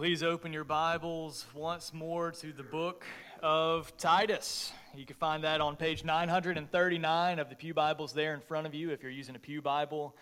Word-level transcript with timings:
please 0.00 0.22
open 0.22 0.50
your 0.50 0.64
Bibles 0.64 1.44
once 1.52 1.92
more 1.92 2.30
to 2.30 2.54
the 2.54 2.62
book 2.62 3.04
of 3.42 3.94
Titus? 3.98 4.72
You 4.96 5.04
can 5.04 5.16
find 5.16 5.44
that 5.44 5.60
on 5.60 5.76
page 5.76 6.04
939 6.04 7.38
of 7.38 7.50
the 7.50 7.54
Pew 7.54 7.74
Bibles 7.74 8.14
there 8.14 8.32
in 8.32 8.40
front 8.40 8.66
of 8.66 8.74
you 8.74 8.92
if 8.92 9.02
you're 9.02 9.12
using 9.12 9.36
a 9.36 9.38
Pew 9.38 9.60
Bible. 9.60 10.16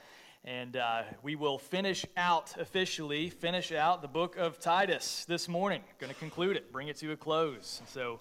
And 0.45 0.77
uh, 0.77 1.03
we 1.23 1.37
will 1.37 1.61
finish 1.61 2.05
out, 2.17 2.57
officially, 2.59 3.31
finish 3.31 3.71
out 3.71 4.03
the 4.03 4.09
book 4.09 4.37
of 4.37 4.59
Titus 4.59 5.25
this 5.29 5.47
morning. 5.47 5.83
Going 6.01 6.13
to 6.13 6.19
conclude 6.19 6.57
it, 6.57 6.73
bring 6.73 6.89
it 6.89 6.97
to 6.97 7.13
a 7.13 7.17
close. 7.17 7.81
So 7.87 8.19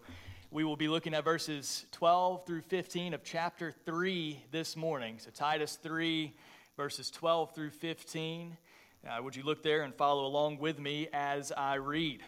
we 0.52 0.64
will 0.64 0.78
be 0.78 0.88
looking 0.88 1.16
at 1.16 1.24
verses 1.24 1.88
12 1.92 2.46
through 2.46 2.62
15 2.62 3.16
of 3.16 3.24
chapter 3.24 3.74
3 3.84 4.44
this 4.52 4.76
morning. 4.76 5.18
So 5.18 5.32
Titus 5.32 5.80
3, 5.82 6.36
verses 6.78 7.10
12 7.10 7.56
through 7.56 7.72
15. 7.72 8.58
Uh, 9.06 9.22
would 9.22 9.36
you 9.36 9.44
look 9.44 9.64
there 9.64 9.84
and 9.84 9.94
follow 9.96 10.26
along 10.26 10.58
with 10.58 10.80
me 10.80 11.08
as 11.14 11.52
I 11.52 11.76
read? 11.76 12.22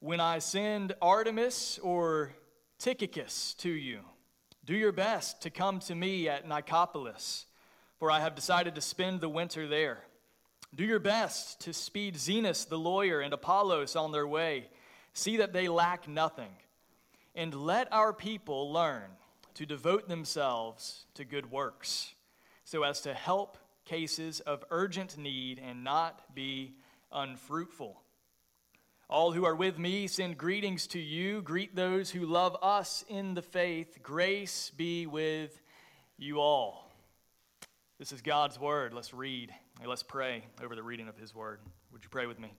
When 0.00 0.18
I 0.18 0.38
send 0.38 0.94
Artemas 1.02 1.78
or 1.82 2.32
Tychicus 2.78 3.54
to 3.58 3.68
you, 3.68 4.00
do 4.64 4.74
your 4.74 4.92
best 4.92 5.42
to 5.42 5.50
come 5.50 5.78
to 5.80 5.94
me 5.94 6.28
at 6.28 6.48
Nicopolis, 6.48 7.44
for 7.98 8.10
I 8.10 8.20
have 8.20 8.34
decided 8.34 8.74
to 8.76 8.80
spend 8.80 9.20
the 9.20 9.28
winter 9.28 9.68
there. 9.68 10.04
Do 10.74 10.84
your 10.84 11.00
best 11.00 11.60
to 11.62 11.72
speed 11.72 12.14
Zenas 12.14 12.68
the 12.68 12.78
lawyer 12.78 13.20
and 13.20 13.34
Apollos 13.34 13.94
on 13.94 14.12
their 14.12 14.26
way. 14.26 14.68
See 15.12 15.36
that 15.38 15.52
they 15.52 15.68
lack 15.68 16.08
nothing. 16.08 16.52
And 17.34 17.54
let 17.54 17.92
our 17.92 18.12
people 18.12 18.72
learn 18.72 19.10
to 19.54 19.66
devote 19.66 20.08
themselves 20.08 21.06
to 21.14 21.24
good 21.24 21.50
works, 21.50 22.14
so 22.64 22.82
as 22.82 23.00
to 23.02 23.14
help 23.14 23.58
cases 23.84 24.40
of 24.40 24.64
urgent 24.70 25.18
need 25.18 25.58
and 25.58 25.82
not 25.82 26.34
be 26.34 26.74
unfruitful. 27.12 28.00
All 29.08 29.32
who 29.32 29.44
are 29.44 29.56
with 29.56 29.78
me 29.78 30.06
send 30.06 30.38
greetings 30.38 30.86
to 30.88 31.00
you. 31.00 31.42
Greet 31.42 31.74
those 31.74 32.10
who 32.10 32.26
love 32.26 32.56
us 32.62 33.04
in 33.08 33.34
the 33.34 33.42
faith. 33.42 33.98
Grace 34.02 34.70
be 34.76 35.06
with 35.06 35.60
you 36.16 36.38
all. 36.38 36.88
This 37.98 38.12
is 38.12 38.22
God's 38.22 38.60
word. 38.60 38.94
Let's 38.94 39.12
read 39.12 39.52
and 39.80 39.88
let's 39.88 40.04
pray 40.04 40.44
over 40.62 40.76
the 40.76 40.82
reading 40.82 41.08
of 41.08 41.16
his 41.16 41.34
word. 41.34 41.58
Would 41.92 42.04
you 42.04 42.08
pray 42.08 42.26
with 42.26 42.38
me? 42.38 42.52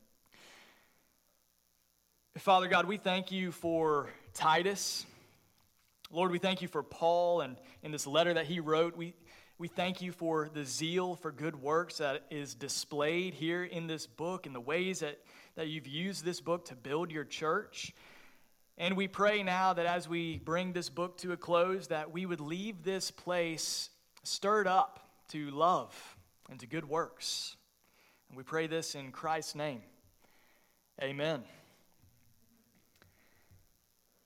Father 2.37 2.67
God, 2.67 2.85
we 2.85 2.97
thank 2.97 3.31
you 3.31 3.51
for 3.51 4.09
Titus. 4.33 5.05
Lord, 6.11 6.31
we 6.31 6.39
thank 6.39 6.61
you 6.61 6.67
for 6.67 6.83
Paul 6.83 7.41
and 7.41 7.57
in 7.83 7.91
this 7.91 8.05
letter 8.05 8.33
that 8.33 8.45
he 8.45 8.59
wrote. 8.59 8.97
We, 8.97 9.13
we 9.57 9.69
thank 9.69 10.01
you 10.01 10.11
for 10.11 10.49
the 10.53 10.65
zeal 10.65 11.15
for 11.15 11.31
good 11.31 11.55
works 11.55 11.99
that 11.99 12.25
is 12.29 12.53
displayed 12.53 13.33
here 13.33 13.63
in 13.63 13.87
this 13.87 14.07
book 14.07 14.45
and 14.45 14.53
the 14.53 14.59
ways 14.61 14.99
that, 14.99 15.19
that 15.55 15.67
you've 15.67 15.87
used 15.87 16.25
this 16.25 16.41
book 16.41 16.65
to 16.65 16.75
build 16.75 17.11
your 17.11 17.23
church. 17.23 17.93
And 18.77 18.97
we 18.97 19.07
pray 19.07 19.41
now 19.43 19.73
that 19.73 19.85
as 19.85 20.09
we 20.09 20.39
bring 20.39 20.73
this 20.73 20.89
book 20.89 21.17
to 21.19 21.31
a 21.31 21.37
close, 21.37 21.87
that 21.87 22.11
we 22.11 22.25
would 22.25 22.41
leave 22.41 22.83
this 22.83 23.09
place 23.09 23.89
stirred 24.23 24.67
up 24.67 25.07
to 25.29 25.49
love 25.51 25.95
and 26.49 26.59
to 26.59 26.67
good 26.67 26.89
works. 26.89 27.55
And 28.27 28.37
we 28.37 28.43
pray 28.43 28.67
this 28.67 28.95
in 28.95 29.11
Christ's 29.11 29.55
name. 29.55 29.81
Amen. 31.01 31.43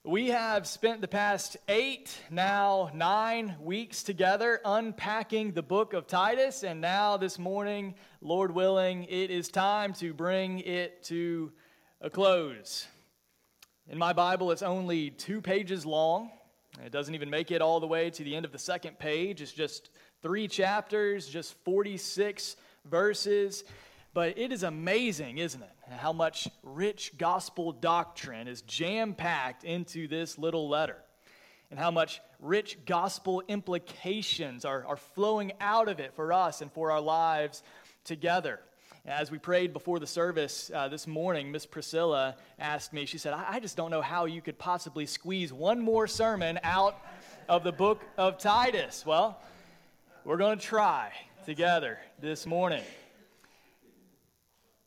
We 0.08 0.28
have 0.28 0.67
spent 0.67 1.02
the 1.02 1.08
past 1.08 1.58
eight, 1.67 2.16
now 2.30 2.92
nine 2.94 3.56
weeks 3.59 4.03
together 4.03 4.61
unpacking 4.64 5.53
the 5.53 5.64
book 5.64 5.94
of 5.94 6.06
Titus, 6.06 6.61
and 6.61 6.80
now 6.80 7.17
this 7.17 7.39
morning, 7.39 7.95
Lord 8.22 8.52
willing, 8.52 9.06
it 9.06 9.31
is 9.31 9.50
time 9.50 9.94
to 9.94 10.14
bring 10.14 10.59
it 10.59 11.02
to 11.05 11.52
a 12.02 12.11
close. 12.11 12.86
In 13.89 13.98
my 13.98 14.14
Bible, 14.14 14.52
it's 14.52 14.61
only 14.61 15.10
two 15.10 15.42
pages 15.42 15.88
long. 15.88 16.30
It 16.86 16.92
doesn't 16.92 17.15
even 17.15 17.32
make 17.32 17.49
it 17.49 17.64
all 17.64 17.80
the 17.80 17.88
way 17.88 18.11
to 18.11 18.23
the 18.23 18.36
end 18.36 18.45
of 18.45 18.52
the 18.52 18.60
second 18.60 18.99
page. 18.99 19.42
It's 19.42 19.54
just 19.54 19.89
three 20.21 20.48
chapters, 20.48 21.27
just 21.27 21.55
46 21.64 22.58
verses. 22.86 23.64
But 24.15 24.37
it 24.37 24.53
is 24.53 24.64
amazing, 24.64 25.39
isn't 25.39 25.61
it, 25.61 25.93
how 25.98 26.14
much 26.14 26.48
rich 26.64 27.11
gospel 27.17 27.73
doctrine 27.73 28.48
is 28.48 28.61
jam 28.61 29.14
packed 29.14 29.65
into 29.65 30.08
this 30.08 30.37
little 30.37 30.70
letter, 30.70 30.95
and 31.70 31.77
how 31.77 31.92
much 31.92 32.21
rich 32.39 32.77
gospel 32.86 33.43
implications 33.49 34.64
are, 34.64 34.86
are 34.86 34.95
flowing 34.95 35.52
out 35.59 35.89
of 35.89 35.99
it 35.99 36.14
for 36.15 36.31
us 36.31 36.61
and 36.61 36.71
for 36.71 36.92
our 36.92 37.02
lives 37.02 37.61
together. 38.05 38.61
As 39.05 39.31
we 39.31 39.37
prayed 39.37 39.73
before 39.73 39.99
the 39.99 40.08
service 40.08 40.71
uh, 40.73 40.87
this 40.87 41.08
morning, 41.08 41.52
Miss 41.52 41.65
Priscilla 41.65 42.37
asked 42.58 42.93
me, 42.93 43.05
she 43.05 43.17
said, 43.17 43.33
I, 43.33 43.55
I 43.55 43.59
just 43.59 43.76
don't 43.76 43.92
know 43.92 44.02
how 44.02 44.23
you 44.27 44.42
could 44.42 44.58
possibly 44.58 45.08
squeeze 45.08 45.52
one 45.52 45.82
more 45.82 46.08
sermon 46.08 46.58
out 46.64 46.97
of 47.49 47.65
the 47.65 47.73
book 47.73 48.02
of 48.17 48.37
Titus. 48.37 49.05
Well, 49.05 49.37
we're 50.23 50.37
going 50.37 50.58
to 50.58 50.65
try 50.65 51.11
together 51.45 51.99
this 52.21 52.45
morning. 52.45 52.82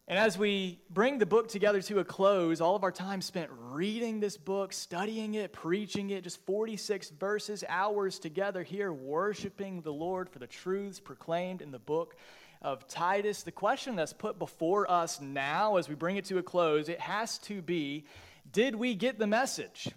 And 0.09 0.19
as 0.19 0.39
we 0.39 0.81
bring 0.89 1.19
the 1.19 1.27
book 1.27 1.49
together 1.49 1.83
to 1.83 1.99
a 1.99 2.05
close, 2.05 2.63
all 2.63 2.75
of 2.75 2.83
our 2.83 2.91
time 2.91 3.21
spent 3.21 3.51
reading 3.53 4.21
this 4.21 4.39
book, 4.39 4.73
studying 4.73 5.35
it, 5.35 5.53
preaching 5.53 6.09
it, 6.09 6.25
just 6.25 6.41
46 6.47 7.11
verses, 7.11 7.63
hours 7.69 8.19
together 8.19 8.63
here, 8.63 8.91
worshiping 8.91 9.83
the 9.83 9.93
Lord 9.93 10.31
for 10.31 10.39
the 10.39 10.47
truths 10.47 10.99
proclaimed 10.99 11.61
in 11.61 11.73
the 11.73 11.79
book 11.79 12.17
of 12.63 12.89
Titus. 12.89 13.43
The 13.43 13.53
question 13.53 13.97
that's 13.97 14.15
put 14.15 14.39
before 14.39 14.91
us 14.91 15.21
now 15.21 15.77
as 15.77 15.91
we 15.91 15.95
bring 15.95 16.17
it 16.17 16.25
to 16.27 16.39
a 16.39 16.43
close, 16.43 16.89
it 16.89 17.01
has 17.01 17.37
to 17.41 17.61
be 17.61 18.07
did 18.51 18.75
we 18.75 18.95
get 18.95 19.19
the 19.19 19.27
message? 19.27 19.91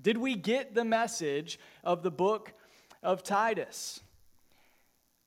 Did 0.00 0.16
we 0.16 0.36
get 0.36 0.74
the 0.74 0.86
message 0.86 1.60
of 1.84 2.02
the 2.02 2.10
book 2.10 2.54
of 3.02 3.22
Titus? 3.22 4.00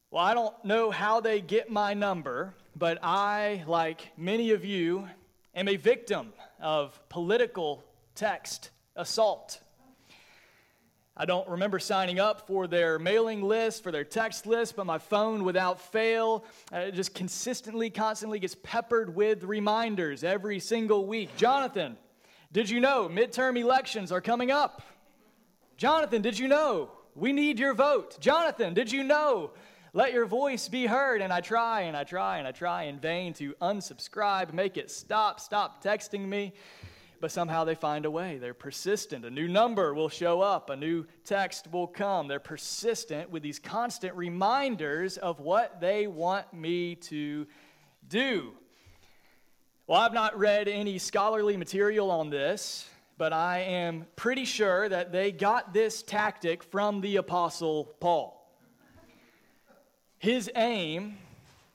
Well, 0.10 0.24
I 0.24 0.34
don't 0.34 0.66
know 0.66 0.90
how 0.90 1.22
they 1.22 1.40
get 1.40 1.70
my 1.70 1.94
number 1.94 2.56
but 2.76 3.00
I, 3.04 3.64
like 3.68 4.12
many 4.18 4.52
of 4.52 4.66
you, 4.66 5.08
am 5.56 5.68
a 5.68 5.76
victim 5.76 6.34
of 6.60 7.00
political 7.10 7.84
text 8.16 8.70
assault. 8.96 9.60
I 11.16 11.26
don't 11.26 11.48
remember 11.50 11.78
signing 11.78 12.20
up 12.20 12.48
for 12.48 12.68
their 12.68 12.98
mailing 12.98 13.44
list, 13.44 13.84
for 13.84 13.92
their 13.92 14.06
text 14.06 14.48
list, 14.48 14.76
but 14.76 14.86
my 14.86 14.98
phone, 14.98 15.44
without 15.44 15.80
fail, 15.80 16.46
uh, 16.72 16.90
just 16.90 17.14
consistently, 17.14 17.90
constantly 17.90 18.40
gets 18.40 18.56
peppered 18.64 19.14
with 19.14 19.44
reminders 19.44 20.24
every 20.24 20.60
single 20.60 21.06
week. 21.06 21.36
Jonathan, 21.36 21.98
did 22.54 22.70
you 22.70 22.80
know 22.80 23.10
midterm 23.10 23.60
elections 23.60 24.12
are 24.12 24.22
coming 24.22 24.52
up? 24.52 24.82
Jonathan, 25.76 26.22
did 26.22 26.40
you 26.40 26.48
know 26.48 26.90
we 27.14 27.34
need 27.34 27.60
your 27.60 27.74
vote? 27.74 28.20
Jonathan, 28.22 28.74
did 28.74 28.92
you 28.92 29.04
know 29.04 29.52
let 29.94 30.14
your 30.14 30.26
voice 30.26 30.68
be 30.68 30.86
heard. 30.86 31.22
And 31.22 31.34
I 31.34 31.42
try 31.42 31.82
and 31.82 31.98
I 31.98 32.04
try 32.04 32.38
and 32.38 32.48
I 32.48 32.52
try 32.52 32.84
in 32.84 33.00
vain 33.00 33.34
to 33.36 33.54
unsubscribe, 33.62 34.54
make 34.54 34.78
it 34.78 34.90
stop, 34.90 35.40
stop 35.40 35.84
texting 35.84 36.28
me. 36.28 36.54
But 37.20 37.32
somehow 37.32 37.66
they 37.66 37.76
find 37.76 38.06
a 38.06 38.12
way. 38.12 38.40
They're 38.40 38.56
persistent. 38.56 39.26
A 39.26 39.30
new 39.30 39.48
number 39.48 39.94
will 39.94 40.10
show 40.10 40.42
up, 40.42 40.72
a 40.72 40.76
new 40.76 41.06
text 41.24 41.72
will 41.72 41.86
come. 41.86 42.28
They're 42.28 42.40
persistent 42.40 43.30
with 43.30 43.44
these 43.44 43.60
constant 43.60 44.16
reminders 44.16 45.18
of 45.18 45.40
what 45.40 45.80
they 45.80 46.08
want 46.08 46.52
me 46.52 46.96
to 46.96 47.46
do. 48.08 48.54
Well, 49.86 50.00
I've 50.00 50.14
not 50.14 50.40
read 50.40 50.68
any 50.68 50.98
scholarly 50.98 51.58
material 51.58 52.10
on 52.10 52.32
this, 52.32 52.90
but 53.20 53.34
I 53.34 53.60
am 53.60 54.08
pretty 54.16 54.46
sure 54.46 54.90
that 54.90 55.12
they 55.12 55.32
got 55.32 55.74
this 55.74 56.02
tactic 56.02 56.64
from 56.64 57.02
the 57.02 57.18
Apostle 57.18 57.94
Paul. 58.00 58.41
His 60.22 60.52
aim, 60.56 61.18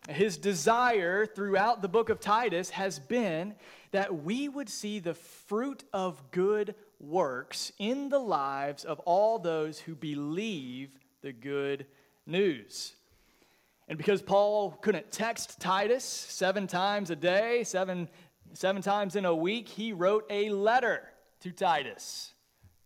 his 0.08 0.38
desire 0.38 1.26
throughout 1.26 1.82
the 1.82 1.88
book 1.88 2.10
of 2.10 2.20
Titus 2.20 2.70
has 2.70 3.00
been 3.00 3.56
that 3.90 4.22
we 4.22 4.48
would 4.48 4.68
see 4.68 5.00
the 5.00 5.14
fruit 5.14 5.82
of 5.92 6.30
good 6.30 6.76
works 7.00 7.72
in 7.80 8.08
the 8.08 8.20
lives 8.20 8.84
of 8.84 9.00
all 9.00 9.40
those 9.40 9.80
who 9.80 9.96
believe 9.96 10.90
the 11.22 11.32
good 11.32 11.86
news. 12.24 12.94
And 13.88 13.98
because 13.98 14.22
Paul 14.22 14.78
couldn't 14.80 15.10
text 15.10 15.58
Titus 15.58 16.04
seven 16.04 16.68
times 16.68 17.10
a 17.10 17.16
day, 17.16 17.64
seven, 17.64 18.08
seven 18.52 18.80
times 18.80 19.16
in 19.16 19.24
a 19.24 19.34
week, 19.34 19.66
he 19.66 19.92
wrote 19.92 20.24
a 20.30 20.50
letter 20.50 21.02
to 21.40 21.50
Titus. 21.50 22.32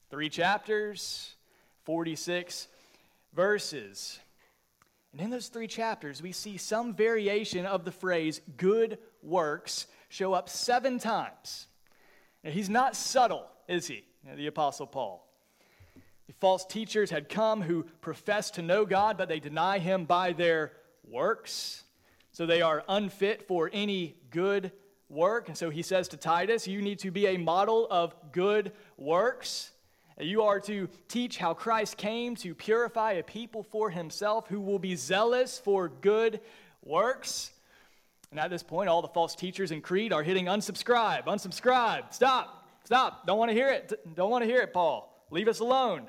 Three 0.09 0.31
chapters, 0.31 1.35
46 1.85 2.67
verses. 3.35 4.21
And 5.13 5.21
in 5.21 5.31
those 5.31 5.49
three 5.49 5.67
chapters, 5.67 6.23
we 6.23 6.33
see 6.33 6.57
some 6.57 6.95
variation 6.95 7.67
of 7.67 7.85
the 7.85 7.93
phrase 7.93 8.41
good 8.57 8.99
works 9.23 9.87
show 10.09 10.33
up 10.33 10.49
seven 10.49 10.99
times. 10.99 11.67
Now, 12.45 12.51
he's 12.51 12.71
not 12.71 12.97
subtle, 12.97 13.47
is 13.69 13.87
he? 13.87 14.05
The 14.37 14.47
Apostle 14.47 14.87
Paul. 14.87 15.27
The 16.27 16.33
false 16.35 16.65
teachers 16.65 17.11
had 17.11 17.29
come 17.29 17.63
who 17.63 17.85
profess 18.01 18.53
to 18.53 18.63
know 18.63 18.85
God, 18.85 19.19
but 19.19 19.29
they 19.29 19.41
deny 19.41 19.79
him 19.79 20.05
by 20.05 20.33
their 20.33 20.73
works. 21.05 21.83
So 22.33 22.47
they 22.47 22.63
are 22.63 22.85
unfit 22.89 23.49
for 23.49 23.69
any 23.73 24.17
good 24.31 24.71
work. 25.09 25.49
And 25.49 25.57
so 25.57 25.71
he 25.71 25.83
says 25.83 26.09
to 26.09 26.17
Titus, 26.17 26.69
You 26.69 26.83
need 26.83 27.01
to 27.01 27.11
be 27.11 27.27
a 27.27 27.37
model 27.37 27.89
of 27.91 28.15
good 28.33 28.73
works. 28.97 29.73
You 30.21 30.43
are 30.43 30.61
to 30.61 30.89
teach 31.09 31.39
how 31.39 31.55
Christ 31.55 31.97
came 31.97 32.37
to 32.37 32.55
purify 32.55 33.13
a 33.13 33.23
people 33.23 33.63
for 33.63 33.89
himself 33.89 34.49
who 34.49 34.61
will 34.61 34.79
be 34.79 34.95
zealous 34.95 35.59
for 35.59 35.89
good 35.89 36.41
works. 36.85 37.51
And 38.31 38.39
at 38.39 38.51
this 38.51 38.63
point, 38.63 38.89
all 38.89 39.03
the 39.03 39.09
false 39.09 39.35
teachers 39.35 39.71
in 39.71 39.81
Crete 39.81 40.13
are 40.13 40.23
hitting 40.23 40.47
unsubscribe, 40.47 41.25
unsubscribe, 41.25 42.13
stop, 42.13 42.69
stop. 42.85 43.27
Don't 43.27 43.39
want 43.39 43.51
to 43.51 43.55
hear 43.55 43.71
it. 43.71 43.93
Don't 44.15 44.31
want 44.31 44.43
to 44.43 44.47
hear 44.47 44.61
it, 44.61 44.73
Paul. 44.73 45.25
Leave 45.31 45.49
us 45.49 45.61
alone. 45.61 46.07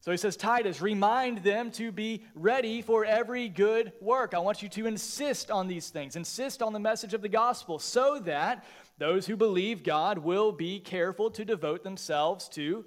So 0.00 0.10
he 0.10 0.18
says, 0.18 0.36
Titus, 0.36 0.82
remind 0.82 1.38
them 1.38 1.70
to 1.72 1.90
be 1.90 2.24
ready 2.34 2.82
for 2.82 3.06
every 3.06 3.48
good 3.48 3.90
work. 4.02 4.34
I 4.34 4.38
want 4.38 4.62
you 4.62 4.68
to 4.68 4.86
insist 4.86 5.50
on 5.50 5.66
these 5.66 5.88
things, 5.88 6.14
insist 6.14 6.60
on 6.60 6.74
the 6.74 6.78
message 6.78 7.14
of 7.14 7.22
the 7.22 7.28
gospel, 7.30 7.78
so 7.78 8.18
that 8.20 8.66
those 8.98 9.26
who 9.26 9.34
believe 9.34 9.82
God 9.82 10.18
will 10.18 10.52
be 10.52 10.78
careful 10.78 11.30
to 11.30 11.44
devote 11.44 11.82
themselves 11.84 12.50
to 12.50 12.84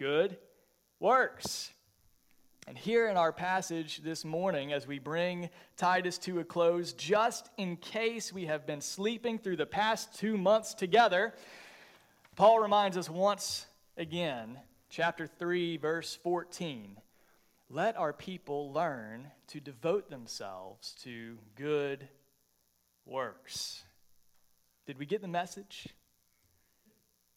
good 0.00 0.38
works. 0.98 1.70
And 2.66 2.78
here 2.78 3.10
in 3.10 3.18
our 3.18 3.34
passage 3.34 4.00
this 4.02 4.24
morning, 4.24 4.72
as 4.72 4.86
we 4.86 4.98
bring 4.98 5.50
Titus 5.76 6.16
to 6.20 6.38
a 6.38 6.44
close, 6.44 6.94
just 6.94 7.50
in 7.58 7.76
case 7.76 8.32
we 8.32 8.46
have 8.46 8.66
been 8.66 8.80
sleeping 8.80 9.38
through 9.38 9.56
the 9.56 9.66
past 9.66 10.18
two 10.18 10.38
months 10.38 10.72
together, 10.72 11.34
Paul 12.34 12.60
reminds 12.60 12.96
us 12.96 13.10
once 13.10 13.66
again 13.98 14.58
chapter 14.88 15.26
3, 15.26 15.76
verse 15.76 16.18
14. 16.22 16.96
Let 17.68 17.98
our 17.98 18.14
people 18.14 18.72
learn 18.72 19.30
to 19.48 19.60
devote 19.60 20.08
themselves 20.08 20.94
to 21.02 21.36
good 21.56 22.08
works. 23.04 23.82
Did 24.86 24.98
we 24.98 25.04
get 25.04 25.20
the 25.20 25.28
message? 25.28 25.88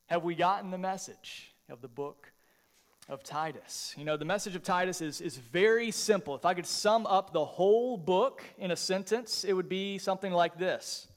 Have 0.05 0.23
we 0.23 0.33
gotten 0.33 0.71
the 0.71 0.77
message 0.77 1.53
of 1.69 1.81
the 1.81 1.89
book 1.89 2.32
of 3.09 3.23
Titus? 3.23 3.93
You 3.97 4.05
know, 4.05 4.17
the 4.17 4.25
message 4.25 4.55
of 4.55 4.63
Titus 4.63 5.01
is, 5.01 5.21
is 5.21 5.37
very 5.37 5.91
simple. 5.91 6.35
If 6.35 6.45
I 6.45 6.53
could 6.53 6.65
sum 6.65 7.05
up 7.05 7.33
the 7.33 7.45
whole 7.45 7.97
book 7.97 8.43
in 8.57 8.71
a 8.71 8.75
sentence, 8.75 9.43
it 9.43 9.53
would 9.53 9.69
be 9.69 9.97
something 9.97 10.31
like 10.31 10.57
this 10.57 11.07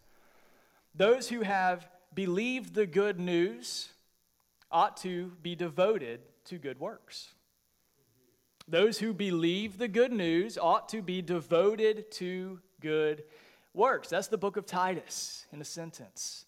Those 0.95 1.29
who 1.29 1.43
have 1.43 1.87
believed 2.15 2.75
the 2.75 2.87
good 2.87 3.21
news 3.21 3.91
ought 4.71 4.97
to 4.99 5.33
be 5.43 5.55
devoted 5.55 6.21
to 6.47 6.59
good 6.59 6.81
works. 6.81 7.35
Those 8.69 8.99
who 8.99 9.15
believe 9.15 9.79
the 9.79 9.87
good 9.87 10.13
news 10.13 10.59
ought 10.59 10.89
to 10.89 11.03
be 11.03 11.23
devoted 11.23 12.11
to 12.13 12.59
good 12.81 13.23
works. 13.75 14.09
That's 14.09 14.27
the 14.27 14.39
book 14.39 14.57
of 14.57 14.67
Titus 14.67 15.47
in 15.53 15.61
a 15.61 15.65
sentence. 15.65 16.46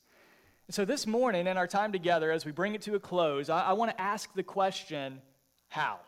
So 0.70 0.84
this 0.84 1.06
morning, 1.06 1.46
in 1.46 1.56
our 1.56 1.66
time 1.66 1.92
together, 1.92 2.30
as 2.30 2.44
we 2.44 2.52
bring 2.52 2.74
it 2.74 2.82
to 2.82 2.94
a 2.94 3.00
close, 3.00 3.48
I, 3.48 3.62
I 3.62 3.72
want 3.72 3.90
to 3.90 4.00
ask 4.00 4.32
the 4.34 4.42
question 4.42 5.22
how? 5.68 5.98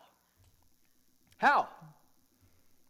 How? 1.39 1.69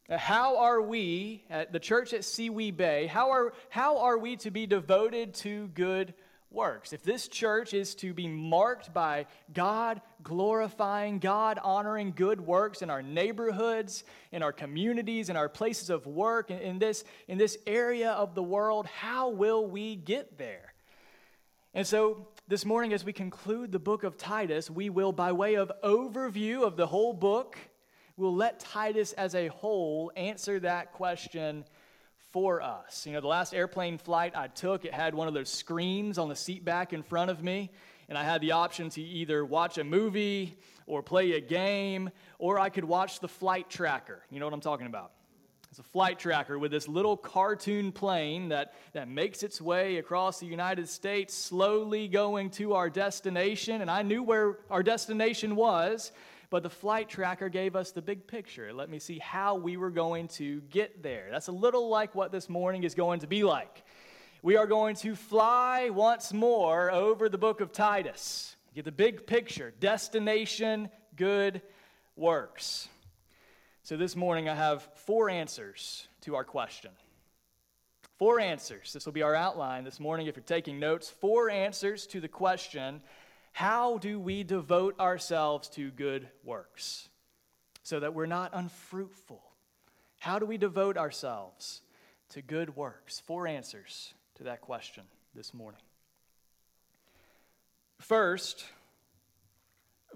Uh, 0.09 0.19
how 0.19 0.59
are 0.59 0.83
we 0.83 1.45
at 1.49 1.73
the 1.73 1.79
church 1.79 2.13
at 2.13 2.23
Seawee 2.23 2.77
Bay? 2.77 3.07
How 3.07 3.31
are, 3.31 3.53
how 3.69 3.99
are 3.99 4.19
we 4.19 4.37
to 4.39 4.51
be 4.51 4.67
devoted 4.67 5.35
to 5.35 5.69
good 5.69 6.13
works. 6.51 6.93
If 6.93 7.03
this 7.03 7.29
church 7.29 7.75
is 7.75 7.95
to 7.97 8.13
be 8.13 8.27
marked 8.27 8.93
by 8.93 9.27
God 9.53 10.01
glorifying, 10.23 11.21
God 11.21 11.59
honoring 11.63 12.13
good 12.17 12.41
works 12.41 12.83
in 12.83 12.91
our 12.91 13.03
neighborhoods, 13.03 14.05
in 14.33 14.43
our 14.43 14.53
communities, 14.53 15.29
in 15.29 15.37
our 15.37 15.49
places 15.49 15.91
of 15.91 16.07
work, 16.07 16.51
in, 16.51 16.59
in, 16.59 16.79
this, 16.79 17.05
in 17.29 17.39
this 17.39 17.57
area 17.67 18.11
of 18.11 18.35
the 18.35 18.43
world, 18.43 18.87
how 18.87 19.31
will 19.31 19.67
we 19.67 19.95
get 19.95 20.39
there? 20.39 20.70
And 21.73 21.87
so 21.87 22.27
this 22.49 22.65
morning, 22.65 22.93
as 22.93 23.05
we 23.05 23.13
conclude 23.13 23.71
the 23.71 23.79
book 23.79 24.03
of 24.03 24.17
Titus, 24.17 24.69
we 24.69 24.91
will, 24.91 25.13
by 25.13 25.31
way 25.31 25.55
of 25.55 25.71
overview 25.85 26.65
of 26.65 26.77
the 26.77 26.87
whole 26.87 27.13
book, 27.13 27.57
we'll 28.17 28.35
let 28.35 28.59
Titus 28.59 29.13
as 29.13 29.37
a 29.37 29.47
whole 29.47 30.11
answer 30.17 30.59
that 30.59 30.93
question 30.93 31.65
for 32.33 32.61
us. 32.61 33.07
You 33.07 33.13
know, 33.13 33.21
the 33.21 33.29
last 33.29 33.55
airplane 33.55 33.99
flight 33.99 34.33
I 34.35 34.49
took, 34.49 34.85
it 34.85 34.93
had 34.93 35.15
one 35.15 35.29
of 35.29 35.35
those 35.35 35.49
screens 35.49 36.19
on 36.19 36.29
the 36.29 36.35
seat 36.35 36.65
back 36.65 36.93
in 36.93 37.05
front 37.05 37.31
of 37.31 37.41
me, 37.41 37.71
and 38.09 38.19
I 38.19 38.25
had 38.25 38.41
the 38.41 38.51
option 38.51 38.91
to 38.91 39.01
either 39.01 39.45
watch 39.45 39.79
a 39.79 39.85
movie 39.85 40.59
or 40.87 41.05
play 41.05 41.35
a 41.35 41.41
game, 41.41 42.11
or 42.41 42.59
I 42.59 42.71
could 42.71 42.85
watch 42.85 43.21
the 43.21 43.29
flight 43.29 43.71
tracker. 43.71 44.23
You 44.29 44.41
know 44.41 44.47
what 44.47 44.55
I'm 44.55 44.61
talking 44.61 44.89
about? 44.89 45.13
It's 45.71 45.79
a 45.79 45.85
flight 45.85 46.19
tracker 46.19 46.59
with 46.59 46.73
this 46.73 46.89
little 46.89 47.17
cartoon 47.17 47.93
plane 47.93 48.49
that, 48.49 48.75
that 48.93 49.07
makes 49.07 49.45
its 49.45 49.61
way 49.61 49.99
across 49.99 50.41
the 50.41 50.47
United 50.47 50.89
States, 50.89 51.33
slowly 51.33 52.09
going 52.09 52.51
to 52.51 52.75
our 52.75 52.91
destination. 52.91 53.81
And 53.81 53.89
I 53.89 54.03
knew 54.03 54.25
where 54.25 54.59
our 54.69 54.83
destination 54.83 55.55
was, 55.55 56.11
but 56.51 56.65
the 56.65 56.71
flight 56.71 57.09
tracker 57.09 57.49
gave 57.49 57.77
us 57.77 57.93
the 57.93 58.03
big 58.03 58.27
picture. 58.27 58.73
Let 58.73 58.91
me 58.91 58.99
see 58.99 59.21
how 59.21 59.55
we 59.55 59.77
were 59.77 59.91
going 59.91 60.27
to 60.29 60.61
get 60.71 61.05
there. 61.05 61.29
That's 61.31 61.47
a 61.47 61.53
little 61.53 61.89
like 61.89 62.17
what 62.17 62.33
this 62.33 62.49
morning 62.49 62.83
is 62.83 62.97
going 62.97 63.21
to 63.21 63.29
be 63.29 63.45
like. 63.45 63.85
We 64.43 64.57
are 64.57 64.67
going 64.67 64.97
to 64.97 65.15
fly 65.15 65.91
once 65.91 66.33
more 66.33 66.91
over 66.91 67.29
the 67.29 67.39
book 67.39 67.61
of 67.61 67.71
Titus. 67.71 68.57
Get 68.75 68.87
the 68.87 68.93
big 68.93 69.25
picture 69.25 69.73
destination, 69.79 70.89
good 71.15 71.63
works. 72.17 72.89
So 73.91 73.97
this 73.97 74.15
morning 74.15 74.49
I 74.49 74.55
have 74.55 74.89
four 74.95 75.29
answers 75.29 76.07
to 76.21 76.37
our 76.37 76.45
question. 76.45 76.93
Four 78.21 78.39
answers. 78.39 78.93
This 78.93 79.05
will 79.05 79.13
be 79.13 79.23
our 79.23 79.35
outline 79.35 79.83
this 79.83 79.99
morning 79.99 80.29
if 80.29 80.37
you're 80.37 80.45
taking 80.45 80.79
notes. 80.79 81.11
Four 81.11 81.51
answers 81.51 82.07
to 82.07 82.21
the 82.21 82.29
question 82.29 83.03
how 83.51 83.99
do 83.99 84.21
we 84.21 84.45
devote 84.45 85.01
ourselves 85.01 85.69
to 85.71 85.91
good 85.91 86.29
works 86.45 87.09
so 87.83 87.99
that 87.99 88.15
we're 88.15 88.27
not 88.27 88.53
unfruitful? 88.55 89.43
How 90.21 90.39
do 90.39 90.47
we 90.47 90.57
devote 90.57 90.97
ourselves 90.97 91.83
to 92.29 92.43
good 92.43 92.77
works? 92.77 93.19
Four 93.27 93.49
answers 93.49 94.15
to 94.37 94.45
that 94.45 94.61
question 94.61 95.03
this 95.35 95.53
morning. 95.53 95.81
First, 97.99 98.65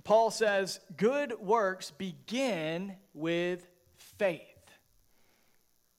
Paul 0.05 0.31
says, 0.31 0.81
good 0.97 1.41
works 1.41 1.91
begin 1.91 2.95
with 3.15 3.67
faith. 3.97 4.41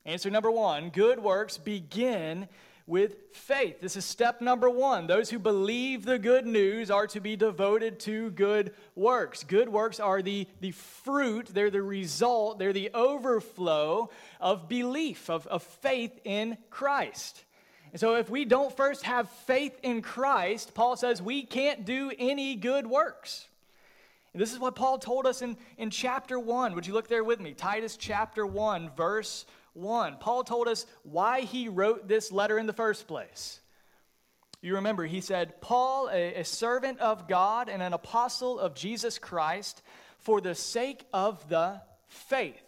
Answer 0.06 0.30
number 0.30 0.52
one 0.52 0.92
good 0.92 1.20
works 1.20 1.58
begin 1.58 2.48
with 2.88 3.16
faith. 3.34 3.82
This 3.82 3.96
is 3.96 4.06
step 4.06 4.42
number 4.42 4.70
one. 4.70 5.08
Those 5.08 5.32
who 5.32 5.40
believe 5.40 6.06
the 6.06 6.20
good 6.20 6.46
news 6.46 6.92
are 6.92 7.08
to 7.08 7.20
be 7.20 7.36
devoted 7.36 8.00
to 8.02 8.30
good 8.32 8.76
works. 8.94 9.44
Good 9.44 9.70
works 9.70 10.00
are 10.00 10.22
the, 10.22 10.48
the 10.62 10.72
fruit, 10.72 11.48
they're 11.48 11.72
the 11.72 11.82
result, 11.82 12.60
they're 12.60 12.74
the 12.74 12.92
overflow 12.94 14.12
of 14.40 14.70
belief, 14.70 15.32
of, 15.32 15.48
of 15.48 15.64
faith 15.64 16.20
in 16.24 16.58
Christ. 16.70 17.44
And 17.92 18.00
so, 18.00 18.16
if 18.16 18.30
we 18.30 18.46
don't 18.46 18.76
first 18.76 19.04
have 19.04 19.30
faith 19.48 19.80
in 19.82 20.04
Christ, 20.04 20.76
Paul 20.76 20.96
says 20.96 21.22
we 21.22 21.44
can't 21.44 21.86
do 21.86 22.12
any 22.20 22.56
good 22.56 22.86
works. 22.86 23.48
And 24.36 24.42
this 24.42 24.52
is 24.52 24.60
what 24.60 24.76
Paul 24.76 25.00
told 25.00 25.26
us 25.26 25.42
in, 25.42 25.56
in 25.78 25.90
chapter 25.90 26.38
1. 26.38 26.76
Would 26.76 26.86
you 26.86 26.92
look 26.92 27.08
there 27.08 27.24
with 27.24 27.40
me? 27.40 27.54
Titus 27.54 27.96
chapter 27.96 28.46
1, 28.46 28.92
verse 28.98 29.46
1. 29.76 30.18
Paul 30.20 30.44
told 30.44 30.68
us 30.68 30.86
why 31.04 31.40
he 31.40 31.70
wrote 31.70 32.10
this 32.10 32.34
letter 32.34 32.60
in 32.60 32.66
the 32.66 32.74
first 32.74 33.08
place. 33.08 33.62
You 34.62 34.76
remember, 34.76 35.06
he 35.06 35.22
said, 35.22 35.62
Paul, 35.62 36.10
a, 36.12 36.42
a, 36.42 36.44
servant 36.44 37.00
of 37.00 37.30
God 37.30 37.70
and 37.70 37.82
an 37.82 37.94
apostle 37.94 38.60
of 38.60 38.76
Jesus 38.76 39.20
Christ, 39.20 39.82
for 40.18 40.42
the 40.42 40.54
sake 40.54 41.06
of 41.14 41.48
the 41.48 41.80
faith 42.10 42.62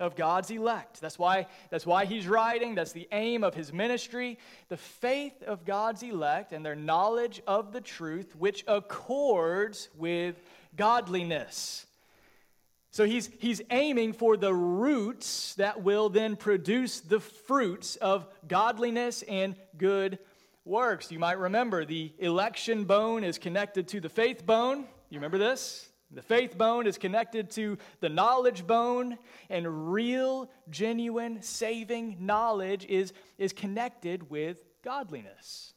of 0.00 0.16
God's 0.16 0.50
elect. 0.50 1.00
That's 1.00 1.16
why, 1.16 1.46
that's 1.70 1.86
why 1.86 2.06
he's 2.06 2.26
writing. 2.26 2.74
That's 2.74 2.90
the 2.90 3.06
aim 3.12 3.44
of 3.44 3.54
his 3.54 3.72
ministry. 3.72 4.40
The 4.68 4.76
faith 4.76 5.44
of 5.44 5.64
God's 5.64 6.02
elect 6.02 6.52
and 6.52 6.66
their 6.66 6.74
knowledge 6.74 7.40
of 7.46 7.72
the 7.72 7.80
truth, 7.80 8.34
which 8.34 8.64
accords 8.66 9.90
with 9.96 10.34
godliness 10.76 11.84
so 12.94 13.04
he's, 13.04 13.28
he's 13.40 13.60
aiming 13.72 14.12
for 14.12 14.36
the 14.36 14.54
roots 14.54 15.56
that 15.56 15.82
will 15.82 16.10
then 16.10 16.36
produce 16.36 17.00
the 17.00 17.18
fruits 17.18 17.96
of 17.96 18.24
godliness 18.46 19.22
and 19.22 19.56
good 19.76 20.20
works. 20.64 21.10
You 21.10 21.18
might 21.18 21.40
remember 21.40 21.84
the 21.84 22.12
election 22.20 22.84
bone 22.84 23.24
is 23.24 23.36
connected 23.36 23.88
to 23.88 24.00
the 24.00 24.08
faith 24.08 24.46
bone. 24.46 24.86
You 25.10 25.18
remember 25.18 25.38
this? 25.38 25.88
The 26.12 26.22
faith 26.22 26.56
bone 26.56 26.86
is 26.86 26.96
connected 26.96 27.50
to 27.52 27.78
the 27.98 28.08
knowledge 28.08 28.64
bone, 28.64 29.18
and 29.50 29.92
real, 29.92 30.48
genuine, 30.70 31.42
saving 31.42 32.18
knowledge 32.20 32.86
is, 32.88 33.12
is 33.38 33.52
connected 33.52 34.30
with 34.30 34.62
godliness. 34.84 35.72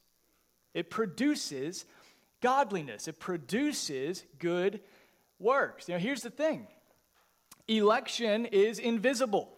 It 0.76 0.92
produces 0.92 1.86
godliness, 2.42 3.08
it 3.08 3.20
produces 3.20 4.24
good 4.40 4.82
works. 5.40 5.88
Now, 5.88 5.98
here's 5.98 6.22
the 6.22 6.30
thing 6.30 6.68
Election 7.68 8.46
is 8.46 8.80
invisible. 8.80 9.54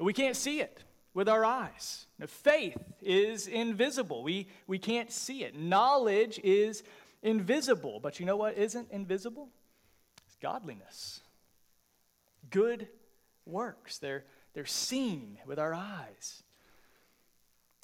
We 0.00 0.12
can't 0.12 0.36
see 0.36 0.60
it 0.60 0.82
with 1.14 1.28
our 1.28 1.44
eyes. 1.44 2.06
Now, 2.18 2.26
Faith 2.26 2.78
is 3.02 3.46
invisible. 3.46 4.22
We, 4.22 4.48
we 4.66 4.78
can't 4.78 5.12
see 5.12 5.44
it. 5.44 5.56
Knowledge 5.56 6.40
is 6.42 6.82
invisible. 7.22 8.00
But 8.00 8.18
you 8.18 8.26
know 8.26 8.36
what 8.36 8.56
isn't 8.56 8.90
invisible? 8.90 9.48
It's 10.26 10.36
godliness. 10.36 11.20
Good 12.50 12.88
works. 13.46 13.98
They're, 13.98 14.24
they're 14.54 14.66
seen 14.66 15.38
with 15.46 15.58
our 15.58 15.74
eyes. 15.74 16.42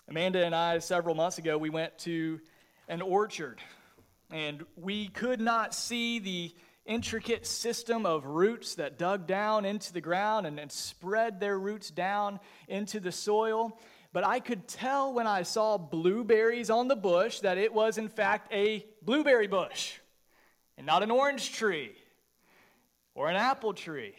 Amanda 0.09 0.45
and 0.45 0.55
I, 0.55 0.79
several 0.79 1.15
months 1.15 1.39
ago, 1.39 1.59
we 1.59 1.69
went 1.71 1.99
to 2.01 2.41
an 2.89 3.03
orchard, 3.03 3.61
and 4.31 4.65
we 4.77 5.09
could 5.09 5.41
not 5.41 5.75
see 5.75 6.19
the 6.19 6.55
intricate 6.87 7.47
system 7.47 8.07
of 8.07 8.25
roots 8.25 8.75
that 8.77 8.99
dug 8.99 9.27
down 9.27 9.65
into 9.65 9.93
the 9.93 10.01
ground 10.01 10.47
and, 10.47 10.59
and 10.59 10.73
spread 10.73 11.39
their 11.39 11.59
roots 11.59 11.91
down 11.91 12.41
into 12.67 12.99
the 12.99 13.13
soil. 13.13 13.79
But 14.13 14.27
I 14.27 14.41
could 14.41 14.67
tell 14.67 15.13
when 15.13 15.27
I 15.27 15.43
saw 15.43 15.77
blueberries 15.77 16.71
on 16.71 16.89
the 16.89 16.97
bush 16.97 17.41
that 17.41 17.59
it 17.59 17.73
was, 17.75 17.99
in 17.99 18.09
fact, 18.09 18.53
a 18.53 18.87
blueberry 19.03 19.47
bush 19.47 19.99
and 20.79 20.87
not 20.87 21.03
an 21.03 21.11
orange 21.11 21.53
tree 21.53 21.93
or 23.15 23.29
an 23.29 23.37
apple 23.37 23.75
tree. 23.75 24.15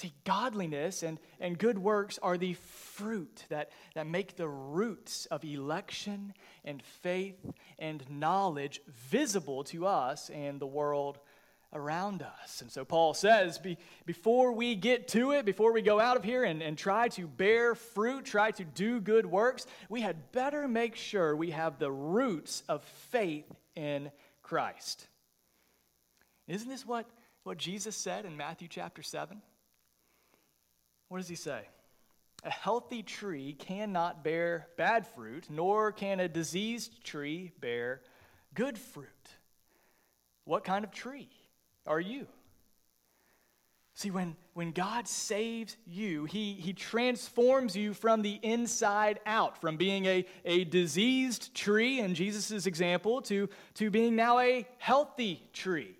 See, 0.00 0.14
godliness 0.24 1.02
and, 1.02 1.20
and 1.40 1.58
good 1.58 1.78
works 1.78 2.18
are 2.22 2.38
the 2.38 2.54
fruit 2.54 3.44
that, 3.50 3.70
that 3.94 4.06
make 4.06 4.34
the 4.34 4.48
roots 4.48 5.26
of 5.26 5.44
election 5.44 6.32
and 6.64 6.82
faith 7.02 7.36
and 7.78 8.02
knowledge 8.08 8.80
visible 8.88 9.62
to 9.64 9.86
us 9.86 10.30
and 10.30 10.58
the 10.58 10.66
world 10.66 11.18
around 11.74 12.22
us. 12.22 12.62
And 12.62 12.72
so 12.72 12.82
Paul 12.82 13.12
says, 13.12 13.58
be, 13.58 13.76
before 14.06 14.52
we 14.52 14.74
get 14.74 15.06
to 15.08 15.32
it, 15.32 15.44
before 15.44 15.70
we 15.70 15.82
go 15.82 16.00
out 16.00 16.16
of 16.16 16.24
here 16.24 16.44
and, 16.44 16.62
and 16.62 16.78
try 16.78 17.08
to 17.08 17.26
bear 17.26 17.74
fruit, 17.74 18.24
try 18.24 18.52
to 18.52 18.64
do 18.64 19.02
good 19.02 19.26
works, 19.26 19.66
we 19.90 20.00
had 20.00 20.32
better 20.32 20.66
make 20.66 20.96
sure 20.96 21.36
we 21.36 21.50
have 21.50 21.78
the 21.78 21.92
roots 21.92 22.62
of 22.70 22.82
faith 23.10 23.52
in 23.76 24.10
Christ. 24.42 25.08
Isn't 26.48 26.70
this 26.70 26.86
what, 26.86 27.04
what 27.42 27.58
Jesus 27.58 27.96
said 27.96 28.24
in 28.24 28.38
Matthew 28.38 28.66
chapter 28.66 29.02
7? 29.02 29.42
What 31.10 31.18
does 31.18 31.28
he 31.28 31.34
say? 31.34 31.68
A 32.44 32.50
healthy 32.50 33.02
tree 33.02 33.52
cannot 33.52 34.24
bear 34.24 34.68
bad 34.78 35.06
fruit, 35.06 35.48
nor 35.50 35.92
can 35.92 36.18
a 36.20 36.28
diseased 36.28 37.04
tree 37.04 37.52
bear 37.60 38.00
good 38.54 38.78
fruit. 38.78 39.06
What 40.46 40.64
kind 40.64 40.86
of 40.86 40.90
tree? 40.90 41.28
are 41.86 42.00
you? 42.00 42.26
See, 43.94 44.10
when, 44.10 44.36
when 44.54 44.70
God 44.70 45.06
saves 45.06 45.76
you, 45.86 46.24
he, 46.24 46.54
he 46.54 46.72
transforms 46.72 47.76
you 47.76 47.92
from 47.92 48.22
the 48.22 48.38
inside 48.42 49.20
out, 49.26 49.60
from 49.60 49.76
being 49.76 50.06
a, 50.06 50.24
a 50.44 50.64
diseased 50.64 51.54
tree, 51.54 52.00
in 52.00 52.14
Jesus' 52.14 52.66
example, 52.66 53.20
to, 53.22 53.48
to 53.74 53.90
being 53.90 54.16
now 54.16 54.38
a 54.38 54.66
healthy 54.78 55.42
tree. 55.52 55.96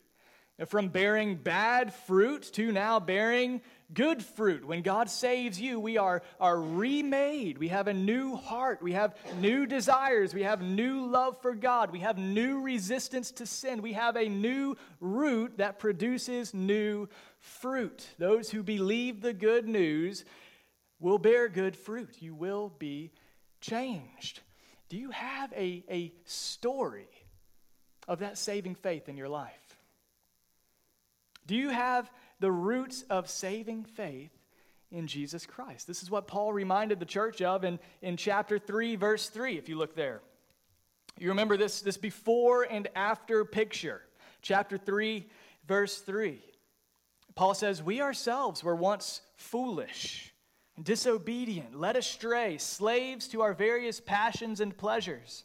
From 0.66 0.88
bearing 0.88 1.36
bad 1.36 1.94
fruit 1.94 2.42
to 2.52 2.70
now 2.70 3.00
bearing 3.00 3.62
good 3.94 4.22
fruit. 4.22 4.64
When 4.64 4.82
God 4.82 5.08
saves 5.10 5.60
you, 5.60 5.80
we 5.80 5.96
are, 5.96 6.22
are 6.38 6.60
remade. 6.60 7.58
We 7.58 7.68
have 7.68 7.88
a 7.88 7.94
new 7.94 8.36
heart. 8.36 8.82
We 8.82 8.92
have 8.92 9.16
new 9.38 9.66
desires. 9.66 10.34
We 10.34 10.42
have 10.42 10.60
new 10.60 11.06
love 11.06 11.40
for 11.40 11.54
God. 11.54 11.90
We 11.90 12.00
have 12.00 12.18
new 12.18 12.60
resistance 12.60 13.30
to 13.32 13.46
sin. 13.46 13.82
We 13.82 13.94
have 13.94 14.16
a 14.16 14.28
new 14.28 14.76
root 15.00 15.58
that 15.58 15.78
produces 15.78 16.52
new 16.52 17.08
fruit. 17.38 18.06
Those 18.18 18.50
who 18.50 18.62
believe 18.62 19.22
the 19.22 19.32
good 19.32 19.66
news 19.66 20.24
will 20.98 21.18
bear 21.18 21.48
good 21.48 21.76
fruit. 21.76 22.20
You 22.20 22.34
will 22.34 22.72
be 22.78 23.12
changed. 23.60 24.40
Do 24.88 24.96
you 24.96 25.10
have 25.10 25.52
a, 25.52 25.84
a 25.88 26.12
story 26.24 27.08
of 28.06 28.18
that 28.18 28.38
saving 28.38 28.74
faith 28.74 29.08
in 29.08 29.16
your 29.16 29.28
life? 29.28 29.59
Do 31.50 31.56
you 31.56 31.70
have 31.70 32.08
the 32.38 32.52
roots 32.52 33.02
of 33.10 33.28
saving 33.28 33.82
faith 33.82 34.30
in 34.92 35.08
Jesus 35.08 35.46
Christ. 35.46 35.88
This 35.88 36.00
is 36.00 36.08
what 36.08 36.28
Paul 36.28 36.52
reminded 36.52 37.00
the 37.00 37.04
church 37.04 37.42
of 37.42 37.64
in, 37.64 37.80
in 38.02 38.16
chapter 38.16 38.56
3, 38.56 38.94
verse 38.94 39.28
3, 39.28 39.58
if 39.58 39.68
you 39.68 39.76
look 39.76 39.96
there. 39.96 40.20
You 41.18 41.30
remember 41.30 41.56
this, 41.56 41.80
this 41.80 41.96
before 41.96 42.62
and 42.62 42.86
after 42.94 43.44
picture. 43.44 44.02
Chapter 44.42 44.78
3, 44.78 45.28
verse 45.66 45.98
3. 45.98 46.40
Paul 47.34 47.54
says, 47.54 47.82
We 47.82 48.00
ourselves 48.00 48.62
were 48.62 48.76
once 48.76 49.22
foolish, 49.34 50.32
disobedient, 50.80 51.74
led 51.74 51.96
astray, 51.96 52.58
slaves 52.58 53.26
to 53.28 53.42
our 53.42 53.54
various 53.54 53.98
passions 54.00 54.60
and 54.60 54.76
pleasures, 54.76 55.42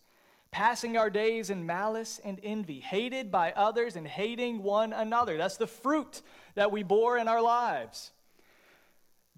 passing 0.56 0.96
our 0.96 1.10
days 1.10 1.50
in 1.50 1.66
malice 1.66 2.22
and 2.24 2.40
envy, 2.42 2.80
hated 2.80 3.30
by 3.30 3.52
others 3.58 3.98
and 3.98 4.08
hating 4.08 4.64
one 4.64 4.94
another. 4.94 5.36
That's 5.36 5.58
the 5.58 5.68
fruit 5.68 6.22
that 6.54 6.72
we 6.72 6.82
bore 6.82 7.18
in 7.18 7.28
our 7.28 7.42
lives. 7.42 8.14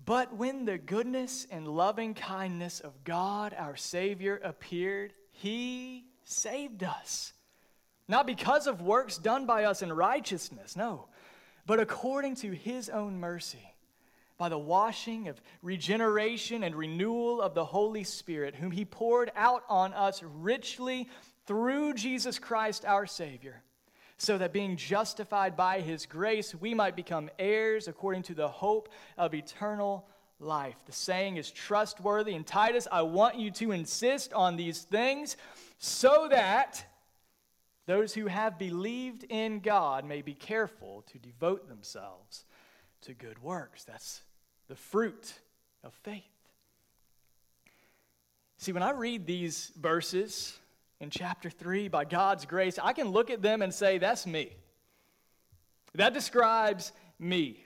But 0.05 0.35
when 0.35 0.65
the 0.65 0.77
goodness 0.77 1.47
and 1.49 1.67
loving 1.67 2.13
kindness 2.13 2.81
of 2.81 3.03
God, 3.03 3.55
our 3.57 3.75
Savior, 3.75 4.39
appeared, 4.43 5.11
He 5.31 6.05
saved 6.23 6.83
us. 6.83 7.33
Not 8.07 8.27
because 8.27 8.67
of 8.67 8.83
works 8.83 9.17
done 9.17 9.47
by 9.47 9.63
us 9.63 9.81
in 9.81 9.91
righteousness, 9.91 10.75
no, 10.75 11.07
but 11.65 11.79
according 11.79 12.35
to 12.35 12.51
His 12.51 12.89
own 12.89 13.19
mercy, 13.19 13.73
by 14.37 14.49
the 14.49 14.57
washing 14.57 15.27
of 15.27 15.41
regeneration 15.61 16.63
and 16.63 16.75
renewal 16.75 17.41
of 17.41 17.53
the 17.53 17.65
Holy 17.65 18.03
Spirit, 18.03 18.55
whom 18.55 18.71
He 18.71 18.85
poured 18.85 19.31
out 19.35 19.63
on 19.67 19.93
us 19.93 20.21
richly 20.23 21.09
through 21.45 21.93
Jesus 21.93 22.39
Christ 22.39 22.85
our 22.85 23.05
Savior 23.05 23.63
so 24.17 24.37
that 24.37 24.51
being 24.51 24.75
justified 24.75 25.55
by 25.55 25.79
his 25.79 26.05
grace, 26.05 26.55
we 26.55 26.73
might 26.73 26.95
become 26.95 27.29
heirs 27.37 27.87
according 27.87 28.23
to 28.23 28.33
the 28.33 28.47
hope 28.47 28.89
of 29.17 29.33
eternal 29.33 30.07
life. 30.39 30.75
The 30.85 30.91
saying 30.91 31.37
is 31.37 31.51
trustworthy. 31.51 32.33
And 32.33 32.45
Titus, 32.45 32.87
I 32.91 33.03
want 33.03 33.37
you 33.37 33.51
to 33.51 33.71
insist 33.71 34.33
on 34.33 34.55
these 34.55 34.81
things 34.81 35.37
so 35.77 36.27
that 36.31 36.83
those 37.85 38.13
who 38.13 38.25
have 38.27 38.57
believed 38.57 39.23
in 39.29 39.59
God 39.59 40.03
may 40.03 40.21
be 40.21 40.33
careful 40.33 41.03
to 41.11 41.19
devote 41.19 41.69
themselves 41.69 42.43
to 43.01 43.13
good 43.13 43.41
works. 43.41 43.83
That's 43.83 44.21
the 44.67 44.75
fruit 44.75 45.33
of 45.83 45.93
faith. 46.03 46.23
See, 48.57 48.71
when 48.71 48.83
I 48.83 48.91
read 48.91 49.25
these 49.25 49.71
verses, 49.79 50.57
in 50.99 51.09
chapter 51.09 51.49
3 51.49 51.89
by 51.89 52.05
God's 52.05 52.45
grace, 52.45 52.79
I 52.81 52.93
can 52.93 53.09
look 53.09 53.29
at 53.29 53.41
them 53.41 53.61
and 53.61 53.73
say, 53.73 53.97
that's 53.97 54.25
me. 54.25 54.51
That 55.93 56.13
describes 56.13 56.91
me. 57.19 57.63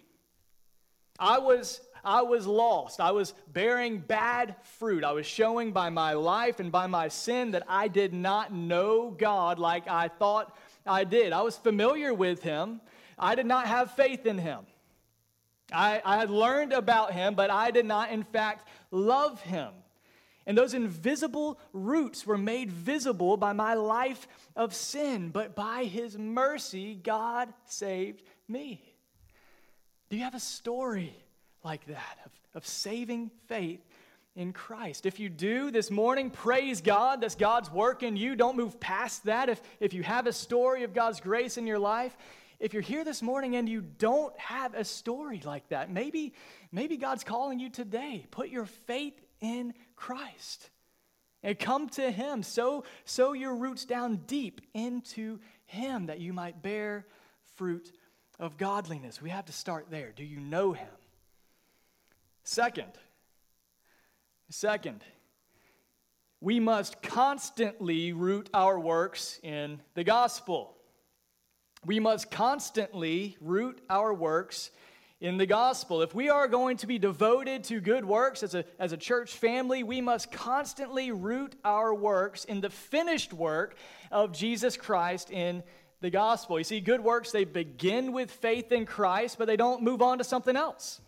I 1.18 1.40
was, 1.40 1.82
I 2.04 2.24
was 2.24 2.46
lost. 2.46 3.00
I 3.00 3.12
was 3.12 3.34
bearing 3.52 4.00
bad 4.00 4.56
fruit. 4.64 5.04
I 5.04 5.12
was 5.12 5.26
showing 5.26 5.72
by 5.72 5.90
my 5.90 6.14
life 6.14 6.60
and 6.60 6.72
by 6.72 6.88
my 6.88 7.08
sin 7.08 7.52
that 7.52 7.64
I 7.68 7.88
did 7.88 8.14
not 8.14 8.54
know 8.54 9.12
God 9.12 9.60
like 9.60 9.88
I 9.88 10.08
thought 10.08 10.56
I 10.86 11.04
did. 11.04 11.32
I 11.32 11.42
was 11.42 11.58
familiar 11.58 12.14
with 12.14 12.42
Him, 12.42 12.82
I 13.18 13.36
did 13.36 13.46
not 13.46 13.68
have 13.68 13.92
faith 13.92 14.26
in 14.26 14.38
Him. 14.38 14.60
I, 15.72 16.02
I 16.04 16.18
had 16.18 16.30
learned 16.30 16.74
about 16.74 17.14
Him, 17.14 17.36
but 17.36 17.50
I 17.50 17.72
did 17.72 17.86
not, 17.86 18.12
in 18.12 18.24
fact, 18.24 18.68
love 18.92 19.42
Him. 19.42 19.72
And 20.46 20.58
those 20.58 20.74
invisible 20.74 21.60
roots 21.72 22.26
were 22.26 22.38
made 22.38 22.72
visible 22.72 23.38
by 23.38 23.54
my 23.54 23.76
life 23.76 24.28
of 24.56 24.74
sin, 24.74 25.30
but 25.30 25.56
by 25.56 25.84
his 25.84 26.18
mercy, 26.18 26.96
God 26.96 27.54
saved 27.66 28.24
me. 28.48 28.82
Do 30.10 30.18
you 30.18 30.24
have 30.24 30.36
a 30.36 30.40
story 30.40 31.16
like 31.64 31.86
that 31.86 32.18
of, 32.26 32.32
of 32.56 32.66
saving 32.66 33.30
faith 33.48 33.82
in 34.36 34.52
Christ? 34.52 35.06
If 35.06 35.20
you 35.20 35.30
do 35.30 35.70
this 35.70 35.92
morning, 35.92 36.32
praise 36.32 36.82
God. 36.82 37.22
That's 37.22 37.36
God's 37.36 37.72
work 37.72 38.02
in 38.02 38.18
you. 38.18 38.36
Don't 38.36 38.58
move 38.58 38.80
past 38.80 39.26
that. 39.26 39.48
If, 39.48 39.62
if 39.80 39.94
you 39.94 40.02
have 40.02 40.26
a 40.26 40.34
story 40.34 40.84
of 40.84 40.94
God's 40.94 41.22
grace 41.22 41.58
in 41.58 41.68
your 41.68 41.80
life, 41.80 42.18
if 42.62 42.74
you're 42.74 42.84
here 42.84 43.04
this 43.04 43.24
morning 43.24 43.56
and 43.56 43.68
you 43.68 43.82
don't 43.82 44.38
have 44.40 44.76
a 44.76 44.86
story 44.86 45.42
like 45.44 45.68
that, 45.70 45.92
maybe, 45.92 46.34
maybe 46.72 46.96
God's 46.96 47.24
calling 47.24 47.60
you 47.60 47.72
today. 47.72 48.28
Put 48.30 48.50
your 48.50 48.66
faith 48.66 49.20
in 49.42 49.74
Christ. 49.96 50.70
And 51.42 51.58
come 51.58 51.90
to 51.90 52.12
Him. 52.12 52.44
Sow, 52.44 52.84
sow 53.04 53.34
your 53.34 53.56
roots 53.56 53.86
down 53.86 54.18
deep 54.28 54.62
into 54.76 55.40
Him 55.66 56.06
that 56.06 56.20
you 56.20 56.34
might 56.34 56.62
bear 56.62 57.08
fruit 57.56 57.92
of 58.40 58.58
godliness. 58.58 59.20
We 59.20 59.32
have 59.32 59.46
to 59.46 59.54
start 59.54 59.88
there. 59.90 60.12
Do 60.16 60.24
you 60.24 60.40
know 60.40 60.74
Him? 60.74 60.88
Second, 62.44 62.92
second, 64.50 65.04
we 66.40 66.60
must 66.60 67.02
constantly 67.02 68.14
root 68.14 68.52
our 68.54 68.80
works 68.80 69.40
in 69.42 69.82
the 69.96 70.04
gospel. 70.04 70.76
We 71.86 72.00
must 72.00 72.30
constantly 72.30 73.38
root 73.42 73.82
our 73.90 74.14
works 74.14 74.70
in 75.20 75.38
the 75.38 75.48
gospel. 75.48 76.04
If 76.04 76.14
we 76.14 76.30
are 76.30 76.48
going 76.48 76.78
to 76.78 76.88
be 76.88 77.00
devoted 77.00 77.64
to 77.66 77.80
good 77.80 78.06
works 78.06 78.44
as 78.44 78.54
a, 78.54 78.66
as 78.78 78.92
a 78.92 78.98
church 78.98 79.34
family, 79.34 79.82
we 79.82 80.00
must 80.00 80.32
constantly 80.32 81.12
root 81.12 81.56
our 81.66 81.94
works 81.94 82.46
in 82.46 82.62
the 82.62 82.70
finished 82.70 83.34
work 83.34 83.76
of 84.12 84.32
Jesus 84.32 84.78
Christ 84.78 85.32
in 85.32 85.64
the 86.02 86.12
gospel. 86.12 86.60
You 86.60 86.64
see, 86.64 86.82
good 86.82 87.04
works, 87.04 87.32
they 87.32 87.46
begin 87.46 88.12
with 88.12 88.30
faith 88.30 88.72
in 88.72 88.86
Christ, 88.86 89.38
but 89.40 89.46
they 89.46 89.58
don't 89.58 89.82
move 89.82 90.04
on 90.04 90.20
to 90.20 90.24
something 90.24 90.56
else. 90.56 91.02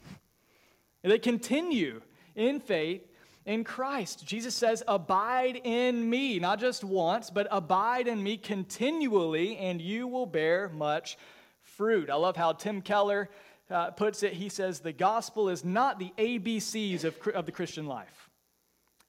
They 1.03 1.19
continue 1.19 2.01
in 2.35 2.59
faith 2.59 3.01
in 3.45 3.63
Christ. 3.63 4.25
Jesus 4.25 4.55
says, 4.55 4.83
Abide 4.87 5.59
in 5.63 6.09
me, 6.09 6.39
not 6.39 6.59
just 6.59 6.83
once, 6.83 7.29
but 7.29 7.47
abide 7.51 8.07
in 8.07 8.21
me 8.21 8.37
continually, 8.37 9.57
and 9.57 9.81
you 9.81 10.07
will 10.07 10.25
bear 10.25 10.69
much 10.69 11.17
fruit. 11.61 12.09
I 12.09 12.15
love 12.15 12.35
how 12.35 12.53
Tim 12.53 12.81
Keller 12.81 13.29
uh, 13.69 13.91
puts 13.91 14.23
it. 14.23 14.33
He 14.33 14.49
says, 14.49 14.79
The 14.79 14.93
gospel 14.93 15.49
is 15.49 15.65
not 15.65 15.99
the 15.99 16.11
ABCs 16.17 17.03
of, 17.03 17.15
of 17.29 17.45
the 17.45 17.51
Christian 17.51 17.85
life, 17.85 18.29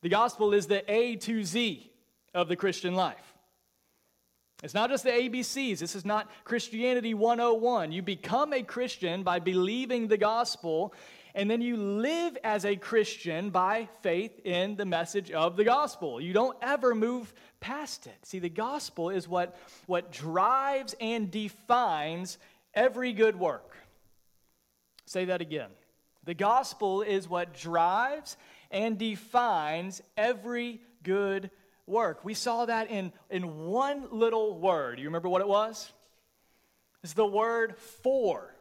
the 0.02 0.08
gospel 0.08 0.52
is 0.52 0.66
the 0.66 0.90
A 0.92 1.16
to 1.16 1.44
Z 1.44 1.90
of 2.34 2.48
the 2.48 2.56
Christian 2.56 2.94
life. 2.94 3.34
It's 4.62 4.72
not 4.72 4.88
just 4.88 5.04
the 5.04 5.10
ABCs. 5.10 5.78
This 5.78 5.94
is 5.94 6.06
not 6.06 6.30
Christianity 6.44 7.12
101. 7.12 7.92
You 7.92 8.00
become 8.00 8.54
a 8.54 8.62
Christian 8.62 9.22
by 9.22 9.38
believing 9.38 10.08
the 10.08 10.16
gospel, 10.16 10.94
and 11.34 11.50
then 11.50 11.60
you 11.60 11.76
live 11.76 12.38
as 12.44 12.64
a 12.64 12.76
Christian 12.76 13.50
by 13.50 13.88
faith 14.02 14.40
in 14.44 14.76
the 14.76 14.84
message 14.84 15.32
of 15.32 15.56
the 15.56 15.64
gospel. 15.64 16.20
You 16.20 16.32
don't 16.32 16.56
ever 16.62 16.94
move 16.94 17.34
past 17.58 18.06
it. 18.06 18.16
See, 18.22 18.38
the 18.38 18.48
gospel 18.48 19.10
is 19.10 19.26
what, 19.26 19.58
what 19.86 20.12
drives 20.12 20.94
and 21.00 21.30
defines 21.30 22.38
every 22.72 23.12
good 23.12 23.38
work. 23.38 23.76
Say 25.06 25.24
that 25.24 25.40
again. 25.40 25.70
The 26.22 26.34
gospel 26.34 27.02
is 27.02 27.28
what 27.28 27.52
drives 27.52 28.36
and 28.70 28.96
defines 28.96 30.02
every 30.16 30.80
good 31.02 31.50
work. 31.86 32.24
We 32.24 32.34
saw 32.34 32.66
that 32.66 32.90
in, 32.90 33.12
in 33.28 33.66
one 33.66 34.06
little 34.12 34.56
word. 34.58 35.00
You 35.00 35.06
remember 35.06 35.28
what 35.28 35.40
it 35.40 35.48
was? 35.48 35.92
It's 37.02 37.12
the 37.12 37.26
word 37.26 37.76
for 37.76 38.54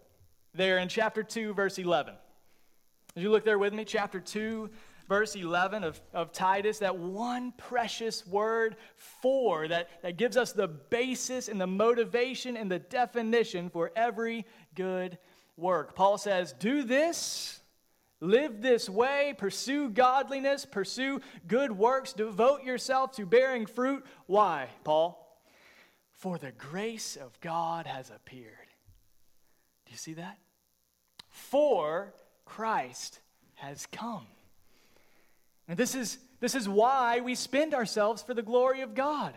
there 0.56 0.80
in 0.80 0.90
chapter 0.90 1.24
2, 1.24 1.54
verse 1.54 1.78
11. 1.78 2.16
As 3.16 3.22
you 3.22 3.30
look 3.30 3.46
there 3.46 3.60
with 3.60 3.74
me, 3.74 3.86
chapter 3.86 4.20
2, 4.20 4.70
verse 5.08 5.36
11 5.36 5.84
of, 5.84 6.02
of 6.14 6.32
Titus, 6.32 6.80
that 6.80 6.98
one 6.98 7.54
precious 7.58 8.26
word 8.26 8.76
for 8.96 9.68
that, 9.68 9.90
that 10.02 10.18
gives 10.18 10.36
us 10.36 10.52
the 10.52 10.68
basis 10.68 11.48
and 11.48 11.62
the 11.62 11.68
motivation 11.68 12.58
and 12.58 12.72
the 12.72 12.80
definition 12.80 13.70
for 13.70 13.92
every 13.96 14.48
good 14.74 15.20
work. 15.58 15.94
Paul 15.96 16.18
says, 16.18 16.54
Do 16.54 16.84
this, 16.84 17.60
live 18.20 18.64
this 18.64 18.90
way, 18.90 19.36
pursue 19.38 19.90
godliness, 19.90 20.66
pursue 20.66 21.22
good 21.48 21.72
works, 21.72 22.14
devote 22.14 22.64
yourself 22.64 23.12
to 23.18 23.28
bearing 23.28 23.68
fruit. 23.68 24.04
Why, 24.26 24.70
Paul? 24.84 25.20
For 26.14 26.40
the 26.40 26.52
grace 26.52 27.16
of 27.16 27.40
God 27.42 27.86
has 27.86 28.10
appeared. 28.10 28.54
Do 29.86 29.92
you 29.92 29.98
see 29.98 30.14
that? 30.14 30.40
For 31.30 32.14
Christ 32.46 33.20
has 33.56 33.86
come. 33.88 34.26
And 35.68 35.78
this 35.78 35.96
is, 35.96 36.18
this 36.40 36.56
is 36.56 36.68
why 36.68 37.22
we 37.22 37.36
spend 37.36 37.74
ourselves 37.74 38.22
for 38.22 38.34
the 38.34 38.42
glory 38.42 38.82
of 38.82 38.94
God. 38.96 39.34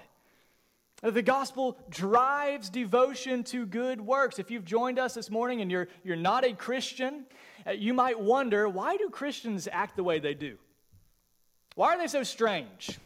The 1.02 1.22
gospel 1.22 1.78
drives 1.90 2.70
devotion 2.70 3.44
to 3.44 3.66
good 3.66 4.00
works. 4.00 4.38
If 4.38 4.50
you've 4.50 4.64
joined 4.64 4.98
us 4.98 5.14
this 5.14 5.30
morning 5.30 5.60
and 5.60 5.70
you're, 5.70 5.88
you're 6.02 6.16
not 6.16 6.44
a 6.44 6.54
Christian, 6.54 7.26
uh, 7.66 7.72
you 7.72 7.92
might 7.92 8.18
wonder 8.18 8.68
why 8.68 8.96
do 8.96 9.10
Christians 9.10 9.68
act 9.70 9.96
the 9.96 10.02
way 10.02 10.19
they 10.19 10.34
do? 10.34 10.56
Why 11.75 11.95
are 11.95 11.99
they 11.99 12.06
so 12.06 12.23
strange? 12.23 12.99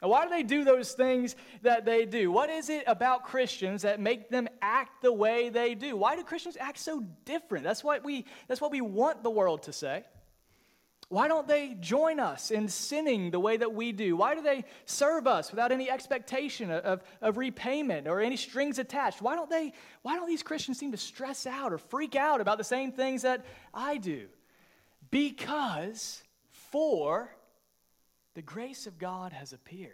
Why 0.00 0.24
do 0.24 0.30
they 0.30 0.44
do 0.44 0.64
those 0.64 0.92
things 0.92 1.34
that 1.62 1.84
they 1.84 2.04
do? 2.04 2.30
What 2.30 2.50
is 2.50 2.70
it 2.70 2.84
about 2.86 3.24
Christians 3.24 3.82
that 3.82 3.98
make 3.98 4.30
them 4.30 4.48
act 4.62 5.02
the 5.02 5.12
way 5.12 5.48
they 5.48 5.74
do? 5.74 5.96
Why 5.96 6.14
do 6.14 6.22
Christians 6.22 6.56
act 6.60 6.78
so 6.78 7.04
different? 7.24 7.64
That's 7.64 7.82
what 7.82 8.04
we, 8.04 8.24
that's 8.46 8.60
what 8.60 8.70
we 8.70 8.80
want 8.80 9.24
the 9.24 9.30
world 9.30 9.64
to 9.64 9.72
say. 9.72 10.04
Why 11.08 11.26
don't 11.26 11.48
they 11.48 11.74
join 11.80 12.20
us 12.20 12.50
in 12.50 12.68
sinning 12.68 13.30
the 13.30 13.40
way 13.40 13.56
that 13.56 13.72
we 13.72 13.92
do? 13.92 14.14
Why 14.14 14.34
do 14.34 14.42
they 14.42 14.64
serve 14.84 15.26
us 15.26 15.50
without 15.50 15.72
any 15.72 15.90
expectation 15.90 16.70
of, 16.70 17.02
of 17.22 17.38
repayment 17.38 18.06
or 18.06 18.20
any 18.20 18.36
strings 18.36 18.78
attached? 18.78 19.22
Why 19.22 19.34
don't 19.34 19.48
they, 19.48 19.72
why 20.02 20.16
don't 20.16 20.28
these 20.28 20.42
Christians 20.42 20.78
seem 20.78 20.92
to 20.92 20.98
stress 20.98 21.46
out 21.46 21.72
or 21.72 21.78
freak 21.78 22.14
out 22.14 22.42
about 22.42 22.58
the 22.58 22.64
same 22.64 22.92
things 22.92 23.22
that 23.22 23.46
I 23.72 23.96
do? 23.96 24.26
Because 25.10 26.22
for 26.70 27.30
the 28.38 28.42
grace 28.42 28.86
of 28.86 29.00
God 29.00 29.32
has 29.32 29.52
appeared, 29.52 29.90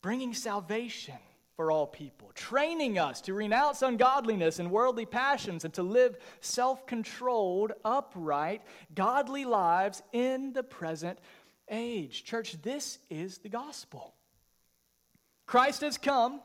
bringing 0.00 0.32
salvation 0.32 1.16
for 1.56 1.72
all 1.72 1.84
people, 1.84 2.30
training 2.36 3.00
us 3.00 3.20
to 3.22 3.34
renounce 3.34 3.82
ungodliness 3.82 4.60
and 4.60 4.70
worldly 4.70 5.06
passions 5.06 5.64
and 5.64 5.74
to 5.74 5.82
live 5.82 6.16
self 6.40 6.86
controlled, 6.86 7.72
upright, 7.84 8.62
godly 8.94 9.44
lives 9.44 10.04
in 10.12 10.52
the 10.52 10.62
present 10.62 11.18
age. 11.68 12.22
Church, 12.22 12.62
this 12.62 13.00
is 13.10 13.38
the 13.38 13.48
gospel. 13.48 14.14
Christ 15.46 15.80
has 15.80 15.98
come, 15.98 16.40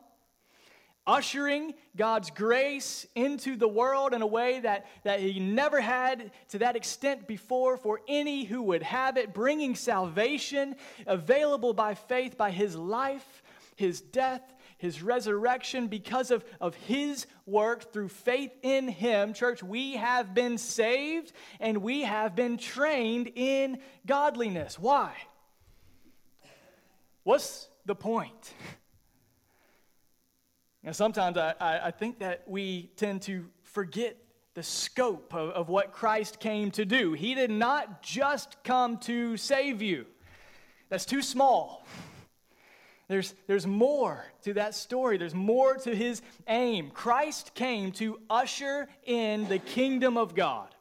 ushering 1.05 1.73
God's 1.95 2.29
grace 2.29 3.05
into 3.15 3.55
the 3.55 3.67
world 3.67 4.13
in 4.13 4.21
a 4.21 4.27
way 4.27 4.59
that, 4.59 4.85
that 5.03 5.19
He 5.19 5.39
never 5.39 5.81
had 5.81 6.31
to 6.49 6.59
that 6.59 6.75
extent 6.75 7.27
before 7.27 7.77
for 7.77 8.01
any 8.07 8.43
who 8.43 8.61
would 8.63 8.83
have 8.83 9.17
it, 9.17 9.33
bringing 9.33 9.75
salvation 9.75 10.75
available 11.07 11.73
by 11.73 11.95
faith 11.95 12.37
by 12.37 12.51
His 12.51 12.75
life, 12.75 13.43
His 13.75 14.01
death, 14.01 14.41
his 14.81 15.03
resurrection, 15.03 15.85
because 15.85 16.31
of, 16.31 16.43
of 16.59 16.73
his 16.73 17.27
work 17.45 17.93
through 17.93 18.07
faith 18.07 18.49
in 18.63 18.87
him, 18.87 19.31
church, 19.31 19.61
we 19.61 19.93
have 19.93 20.33
been 20.33 20.57
saved 20.57 21.33
and 21.59 21.83
we 21.83 22.01
have 22.01 22.35
been 22.35 22.57
trained 22.57 23.31
in 23.35 23.77
godliness. 24.07 24.79
Why? 24.79 25.13
What's 27.21 27.69
the 27.85 27.93
point? 27.93 28.55
Now, 30.83 30.93
sometimes 30.93 31.37
I, 31.37 31.53
I, 31.59 31.91
think 31.91 32.19
that 32.19 32.43
we 32.47 32.89
tend 32.95 33.21
to 33.23 33.45
forget 33.61 34.17
the 34.55 34.63
scope 34.63 35.33
of, 35.33 35.49
of 35.51 35.69
what 35.69 35.91
Christ 35.91 36.39
came 36.39 36.71
to 36.71 36.85
do. 36.85 37.13
He 37.13 37.35
did 37.35 37.51
not 37.51 38.01
just 38.01 38.63
come 38.63 38.97
to 38.99 39.37
save 39.37 39.81
you, 39.81 40.05
that's 40.89 41.05
too 41.05 41.21
small. 41.21 41.85
There's, 43.07 43.35
there's 43.45 43.67
more 43.67 44.25
to 44.43 44.53
that 44.53 44.73
story. 44.73 45.17
There's 45.17 45.35
more 45.35 45.75
to 45.75 45.93
his 45.93 46.21
aim. 46.47 46.91
Christ 46.91 47.53
came 47.53 47.91
to 47.93 48.19
usher 48.29 48.87
in 49.03 49.49
the 49.49 49.59
kingdom 49.59 50.17
of 50.17 50.33
God. 50.33 50.73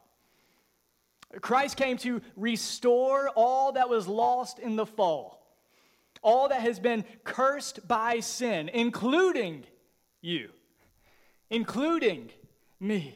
Christ 1.41 1.75
came 1.75 1.97
to 1.97 2.21
restore 2.37 3.29
all 3.35 3.73
that 3.73 3.89
was 3.89 4.07
lost 4.07 4.59
in 4.59 4.77
the 4.77 4.85
fall, 4.85 5.45
all 6.21 6.47
that 6.47 6.61
has 6.61 6.79
been 6.79 7.03
cursed 7.25 7.85
by 7.85 8.21
sin, 8.21 8.69
including 8.69 9.65
you, 10.21 10.49
including 11.49 12.29
me. 12.79 13.15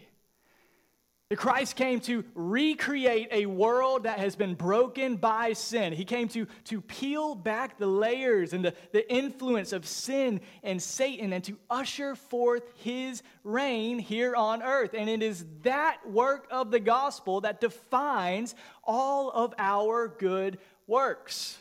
The 1.30 1.36
Christ 1.36 1.76
came 1.76 2.02
to 2.02 2.24
recreate 2.36 3.30
a 3.32 3.48
world 3.48 4.04
that 4.04 4.20
has 4.20 4.36
been 4.36 4.54
broken 4.54 5.16
by 5.16 5.54
sin. 5.54 5.92
He 5.92 6.06
came 6.06 6.28
to, 6.30 6.46
to 6.66 6.82
peel 6.82 7.34
back 7.34 7.80
the 7.80 7.88
layers 7.88 8.54
and 8.54 8.64
the, 8.64 8.76
the 8.92 9.12
influence 9.12 9.74
of 9.74 9.88
sin 9.88 10.40
and 10.62 10.80
Satan 10.80 11.34
and 11.34 11.44
to 11.46 11.58
usher 11.68 12.14
forth 12.14 12.64
his 12.76 13.24
reign 13.44 13.98
here 13.98 14.36
on 14.36 14.62
earth. 14.62 14.94
And 14.96 15.10
it 15.10 15.24
is 15.24 15.44
that 15.64 16.08
work 16.08 16.48
of 16.52 16.70
the 16.70 16.80
gospel 16.80 17.42
that 17.42 17.60
defines 17.60 18.54
all 18.84 19.32
of 19.32 19.56
our 19.58 20.08
good 20.08 20.60
works. 20.86 21.58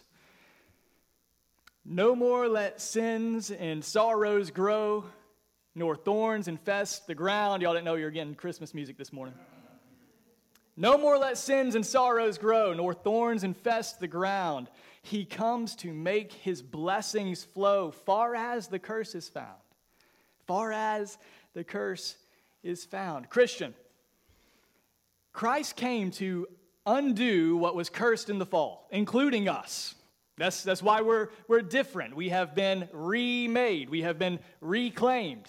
No 1.86 2.14
more 2.14 2.48
let 2.48 2.82
sins 2.82 3.50
and 3.50 3.82
sorrows 3.82 4.50
grow, 4.50 5.06
nor 5.74 5.96
thorns 5.96 6.48
infest 6.48 7.06
the 7.06 7.14
ground. 7.14 7.62
Y'all 7.62 7.72
didn't 7.72 7.84
know 7.84 7.94
you 7.94 8.04
were 8.04 8.10
getting 8.10 8.34
Christmas 8.34 8.74
music 8.74 8.96
this 8.96 9.12
morning. 9.12 9.34
No 10.76 10.98
more 10.98 11.18
let 11.18 11.38
sins 11.38 11.74
and 11.74 11.86
sorrows 11.86 12.36
grow, 12.36 12.72
nor 12.72 12.94
thorns 12.94 13.44
infest 13.44 14.00
the 14.00 14.08
ground. 14.08 14.68
He 15.02 15.24
comes 15.24 15.76
to 15.76 15.92
make 15.92 16.32
his 16.32 16.62
blessings 16.62 17.44
flow 17.44 17.90
far 17.90 18.34
as 18.34 18.68
the 18.68 18.78
curse 18.78 19.14
is 19.14 19.28
found. 19.28 19.60
Far 20.46 20.72
as 20.72 21.18
the 21.54 21.62
curse 21.62 22.16
is 22.62 22.84
found. 22.84 23.28
Christian, 23.30 23.74
Christ 25.32 25.76
came 25.76 26.10
to 26.12 26.48
undo 26.86 27.56
what 27.56 27.74
was 27.74 27.88
cursed 27.88 28.28
in 28.28 28.38
the 28.38 28.46
fall, 28.46 28.88
including 28.90 29.48
us. 29.48 29.94
That's, 30.36 30.64
that's 30.64 30.82
why 30.82 31.00
we're, 31.02 31.28
we're 31.46 31.62
different. 31.62 32.16
We 32.16 32.30
have 32.30 32.54
been 32.54 32.88
remade, 32.92 33.90
we 33.90 34.02
have 34.02 34.18
been 34.18 34.40
reclaimed. 34.60 35.48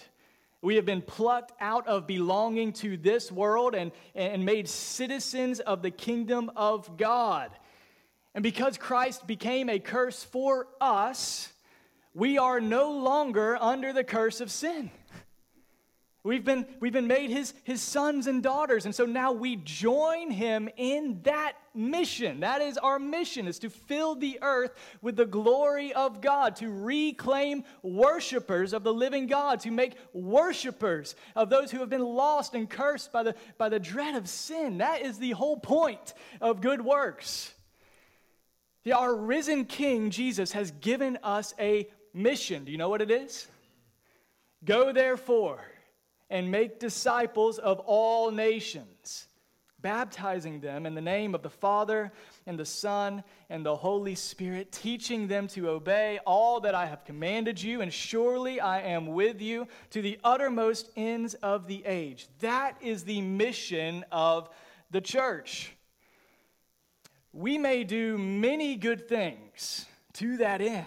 We 0.66 0.74
have 0.74 0.84
been 0.84 1.00
plucked 1.00 1.52
out 1.60 1.86
of 1.86 2.08
belonging 2.08 2.72
to 2.72 2.96
this 2.96 3.30
world 3.30 3.76
and, 3.76 3.92
and 4.16 4.44
made 4.44 4.68
citizens 4.68 5.60
of 5.60 5.80
the 5.80 5.92
kingdom 5.92 6.50
of 6.56 6.96
God. 6.96 7.52
And 8.34 8.42
because 8.42 8.76
Christ 8.76 9.28
became 9.28 9.70
a 9.70 9.78
curse 9.78 10.24
for 10.24 10.66
us, 10.80 11.52
we 12.14 12.36
are 12.36 12.60
no 12.60 12.90
longer 12.90 13.56
under 13.60 13.92
the 13.92 14.02
curse 14.02 14.40
of 14.40 14.50
sin. 14.50 14.90
We've 16.26 16.44
been, 16.44 16.66
we've 16.80 16.92
been 16.92 17.06
made 17.06 17.30
his, 17.30 17.54
his 17.62 17.80
sons 17.80 18.26
and 18.26 18.42
daughters, 18.42 18.84
and 18.84 18.92
so 18.92 19.06
now 19.06 19.30
we 19.30 19.54
join 19.54 20.32
him 20.32 20.68
in 20.76 21.20
that 21.22 21.52
mission. 21.72 22.40
That 22.40 22.60
is 22.60 22.76
our 22.78 22.98
mission, 22.98 23.46
is 23.46 23.60
to 23.60 23.70
fill 23.70 24.16
the 24.16 24.40
earth 24.42 24.72
with 25.02 25.14
the 25.14 25.24
glory 25.24 25.92
of 25.92 26.20
God, 26.20 26.56
to 26.56 26.68
reclaim 26.68 27.62
worshipers 27.82 28.72
of 28.72 28.82
the 28.82 28.92
living 28.92 29.28
God, 29.28 29.60
to 29.60 29.70
make 29.70 29.94
worshipers 30.12 31.14
of 31.36 31.48
those 31.48 31.70
who 31.70 31.78
have 31.78 31.90
been 31.90 32.04
lost 32.04 32.54
and 32.54 32.68
cursed 32.68 33.12
by 33.12 33.22
the, 33.22 33.36
by 33.56 33.68
the 33.68 33.78
dread 33.78 34.16
of 34.16 34.28
sin. 34.28 34.78
That 34.78 35.02
is 35.02 35.18
the 35.18 35.30
whole 35.30 35.60
point 35.60 36.12
of 36.40 36.60
good 36.60 36.84
works. 36.84 37.52
Our 38.92 39.14
risen 39.14 39.64
King, 39.64 40.10
Jesus, 40.10 40.50
has 40.52 40.72
given 40.72 41.20
us 41.22 41.54
a 41.60 41.88
mission. 42.12 42.64
Do 42.64 42.72
you 42.72 42.78
know 42.78 42.88
what 42.88 43.00
it 43.00 43.12
is? 43.12 43.46
Go 44.64 44.92
therefore 44.92 45.60
and 46.30 46.50
make 46.50 46.80
disciples 46.80 47.58
of 47.58 47.78
all 47.80 48.30
nations, 48.30 49.28
baptizing 49.80 50.60
them 50.60 50.86
in 50.86 50.94
the 50.94 51.00
name 51.00 51.34
of 51.34 51.42
the 51.42 51.50
Father 51.50 52.12
and 52.46 52.58
the 52.58 52.64
Son 52.64 53.22
and 53.48 53.64
the 53.64 53.76
Holy 53.76 54.14
Spirit, 54.14 54.72
teaching 54.72 55.28
them 55.28 55.46
to 55.48 55.68
obey 55.68 56.18
all 56.26 56.60
that 56.60 56.74
I 56.74 56.86
have 56.86 57.04
commanded 57.04 57.62
you, 57.62 57.80
and 57.80 57.92
surely 57.92 58.60
I 58.60 58.80
am 58.80 59.06
with 59.06 59.40
you 59.40 59.68
to 59.90 60.02
the 60.02 60.18
uttermost 60.24 60.90
ends 60.96 61.34
of 61.34 61.68
the 61.68 61.84
age. 61.84 62.26
That 62.40 62.76
is 62.80 63.04
the 63.04 63.20
mission 63.20 64.04
of 64.10 64.48
the 64.90 65.00
church. 65.00 65.72
We 67.32 67.58
may 67.58 67.84
do 67.84 68.16
many 68.18 68.76
good 68.76 69.08
things 69.08 69.86
to 70.14 70.38
that 70.38 70.60
end. 70.60 70.86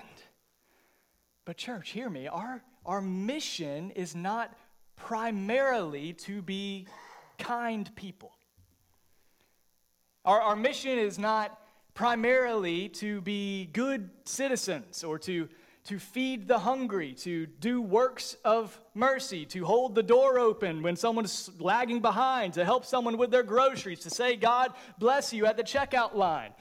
But, 1.46 1.58
church, 1.58 1.92
hear 1.92 2.10
me. 2.10 2.28
Our, 2.28 2.62
our 2.86 3.02
mission 3.02 3.92
is 3.92 4.16
not 4.16 4.56
primarily 5.00 6.14
to 6.14 6.42
be 6.42 6.86
kind 7.38 7.94
people. 7.96 8.32
Our, 10.26 10.40
our 10.42 10.56
mission 10.56 11.00
is 11.00 11.18
not 11.18 11.60
primarily 11.94 12.90
to 12.90 13.22
be 13.22 13.66
good 13.74 14.10
citizens 14.26 15.04
or 15.04 15.18
to, 15.20 15.50
to 15.86 16.00
feed 16.00 16.48
the 16.48 16.60
hungry, 16.60 17.14
to 17.14 17.46
do 17.46 17.82
works 17.82 18.36
of 18.46 18.80
mercy, 18.94 19.46
to 19.46 19.66
hold 19.66 19.96
the 19.96 20.04
door 20.04 20.38
open 20.38 20.84
when 20.84 20.96
someone's 20.96 21.50
lagging 21.60 22.02
behind, 22.02 22.54
to 22.54 22.66
help 22.66 22.86
someone 22.86 23.18
with 23.18 23.32
their 23.32 23.44
groceries, 23.44 24.00
to 24.00 24.10
say, 24.10 24.36
God 24.36 24.74
bless 25.00 25.34
you 25.34 25.46
at 25.46 25.58
the 25.58 25.64
checkout 25.64 26.14
line. 26.14 26.52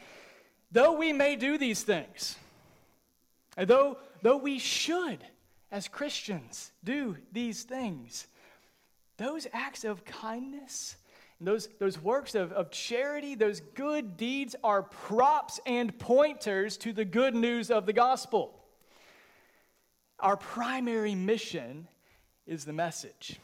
Though 0.72 0.92
we 0.92 1.12
may 1.12 1.36
do 1.36 1.58
these 1.58 1.82
things, 1.82 2.36
though, 3.56 3.98
though 4.22 4.36
we 4.36 4.58
should 4.58 5.18
as 5.70 5.88
Christians 5.88 6.72
do 6.82 7.16
these 7.32 7.62
things, 7.62 8.26
those 9.16 9.46
acts 9.52 9.84
of 9.84 10.04
kindness, 10.04 10.96
those, 11.40 11.68
those 11.78 12.00
works 12.00 12.34
of, 12.34 12.52
of 12.52 12.70
charity, 12.70 13.34
those 13.34 13.60
good 13.60 14.16
deeds 14.16 14.56
are 14.64 14.82
props 14.82 15.60
and 15.66 15.96
pointers 15.98 16.76
to 16.78 16.92
the 16.92 17.04
good 17.04 17.34
news 17.34 17.70
of 17.70 17.86
the 17.86 17.92
gospel. 17.92 18.54
Our 20.18 20.36
primary 20.36 21.14
mission 21.14 21.86
is 22.46 22.64
the 22.64 22.72
message. 22.72 23.38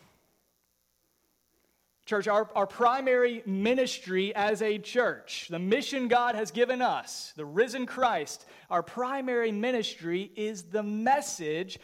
Church, 2.06 2.28
our, 2.28 2.50
our 2.54 2.66
primary 2.66 3.42
ministry 3.46 4.34
as 4.34 4.60
a 4.60 4.78
church, 4.78 5.46
the 5.48 5.58
mission 5.58 6.08
God 6.08 6.34
has 6.34 6.50
given 6.50 6.82
us, 6.82 7.32
the 7.36 7.46
risen 7.46 7.86
Christ, 7.86 8.44
our 8.70 8.82
primary 8.82 9.52
ministry 9.52 10.30
is 10.36 10.64
the 10.64 10.82
message 10.82 11.78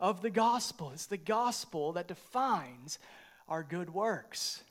of 0.00 0.22
the 0.22 0.30
gospel. 0.30 0.90
It's 0.92 1.06
the 1.06 1.16
gospel 1.16 1.92
that 1.92 2.08
defines 2.08 2.98
our 3.48 3.62
good 3.62 3.92
works. 3.92 4.62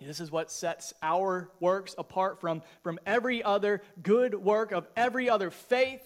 This 0.00 0.20
is 0.20 0.30
what 0.30 0.50
sets 0.50 0.92
our 1.02 1.50
works 1.60 1.94
apart 1.96 2.40
from, 2.40 2.62
from 2.82 2.98
every 3.06 3.42
other 3.42 3.82
good 4.02 4.34
work 4.34 4.72
of 4.72 4.86
every 4.96 5.30
other 5.30 5.50
faith, 5.50 6.02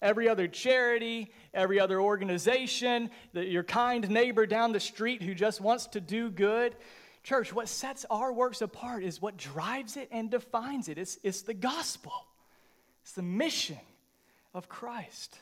every 0.00 0.28
other 0.28 0.48
charity, 0.48 1.32
every 1.52 1.80
other 1.80 2.00
organization, 2.00 3.10
the, 3.34 3.44
your 3.44 3.64
kind 3.64 4.08
neighbor 4.08 4.46
down 4.46 4.72
the 4.72 4.80
street 4.80 5.22
who 5.22 5.34
just 5.34 5.60
wants 5.60 5.88
to 5.88 6.00
do 6.00 6.30
good. 6.30 6.74
Church, 7.22 7.52
what 7.52 7.68
sets 7.68 8.06
our 8.08 8.32
works 8.32 8.62
apart 8.62 9.02
is 9.02 9.20
what 9.20 9.36
drives 9.36 9.96
it 9.96 10.08
and 10.10 10.30
defines 10.30 10.88
it. 10.88 10.96
It's, 10.96 11.18
it's 11.22 11.42
the 11.42 11.54
gospel, 11.54 12.12
it's 13.02 13.12
the 13.12 13.22
mission 13.22 13.80
of 14.54 14.68
Christ. 14.68 15.38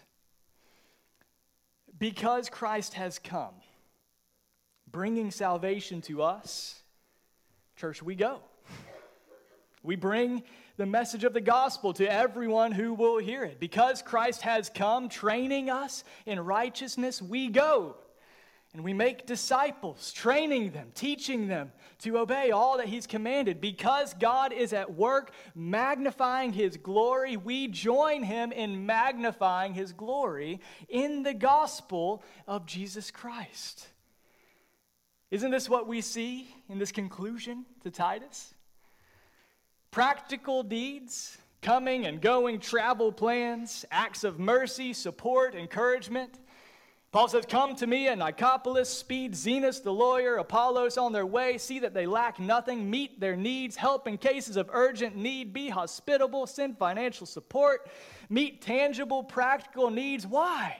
Because 1.99 2.49
Christ 2.49 2.95
has 2.95 3.19
come, 3.19 3.55
bringing 4.91 5.31
salvation 5.31 6.03
to 6.03 6.23
us, 6.23 6.81
church, 7.77 8.03
we 8.03 8.15
go. 8.15 8.41
We 9.83 9.97
bring 9.97 10.43
the 10.77 10.87
message 10.87 11.25
of 11.25 11.33
the 11.33 11.41
gospel 11.41 11.93
to 11.95 12.11
everyone 12.11 12.73
who 12.73 12.93
will 12.93 13.19
hear 13.19 13.45
it. 13.45 13.61
Because 13.61 14.03
Christ 14.03 14.43
has 14.43 14.69
come 14.69 15.09
training 15.09 15.71
us 15.71 16.05
in 16.27 16.41
righteousness, 16.41 17.23
we 17.23 17.49
go. 17.49 17.97
And 18.77 18.85
we 18.85 18.93
make 18.93 19.25
disciples, 19.25 20.13
training 20.13 20.73
them, 20.73 20.91
teaching 20.95 21.49
them 21.49 21.73
to 22.01 22.19
obey 22.19 22.51
all 22.51 22.77
that 22.77 22.89
He's 22.89 23.07
commanded. 23.07 23.59
Because 23.59 24.13
God 24.13 24.53
is 24.53 24.75
at 24.75 24.93
work 24.93 25.31
magnifying 25.55 26.53
His 26.53 26.77
glory, 26.77 27.39
we 27.39 27.69
join 27.69 28.23
Him 28.23 28.53
in 28.53 28.85
magnifying 28.85 29.73
His 29.73 29.95
glory 29.95 30.61
in 30.91 31.23
the 31.23 31.33
gospel 31.33 32.23
of 32.47 32.67
Jesus 32.67 33.11
Christ. 33.11 33.89
Isn't 35.31 35.53
this 35.53 35.71
what 35.71 35.89
we 35.89 36.03
see 36.03 36.47
in 36.69 36.79
this 36.79 36.93
conclusion 36.93 37.65
to 37.83 37.91
Titus? 37.91 38.53
Practical 39.91 40.63
deeds, 40.63 41.39
coming 41.63 42.05
and 42.05 42.21
going 42.21 42.61
travel 42.61 43.11
plans, 43.11 43.87
acts 43.91 44.23
of 44.23 44.39
mercy, 44.39 44.93
support, 44.93 45.55
encouragement 45.55 46.39
Paul 47.17 47.29
says, 47.29 47.47
Come 47.49 47.75
to 47.77 47.87
me 47.87 48.09
and 48.09 48.21
Nicopolis, 48.21 48.89
speed 48.89 49.33
Zenas 49.33 49.83
the 49.83 49.91
lawyer, 49.91 50.37
Apollos 50.37 50.99
on 50.99 51.15
their 51.15 51.25
way, 51.25 51.57
see 51.57 51.79
that 51.79 51.95
they 51.95 52.05
lack 52.05 52.39
nothing, 52.39 52.91
meet 52.91 53.19
their 53.21 53.37
needs, 53.37 53.75
help 53.75 54.07
in 54.07 54.19
cases 54.19 54.59
of 54.59 54.69
urgent 54.71 55.17
need, 55.17 55.55
be 55.55 55.71
hospitable, 55.71 56.47
send 56.47 56.77
financial 56.77 57.25
support, 57.25 57.89
meet 58.29 58.61
tangible, 58.61 59.25
practical 59.25 59.89
needs. 59.89 60.27
Why? 60.27 60.77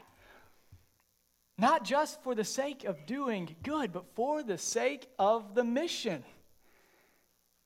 Not 1.57 1.85
just 1.85 2.23
for 2.23 2.35
the 2.35 2.45
sake 2.45 2.85
of 2.85 3.07
doing 3.07 3.57
good, 3.63 3.91
but 3.91 4.05
for 4.15 4.43
the 4.43 4.59
sake 4.59 5.09
of 5.19 5.55
the 5.55 5.65
mission. 5.65 6.23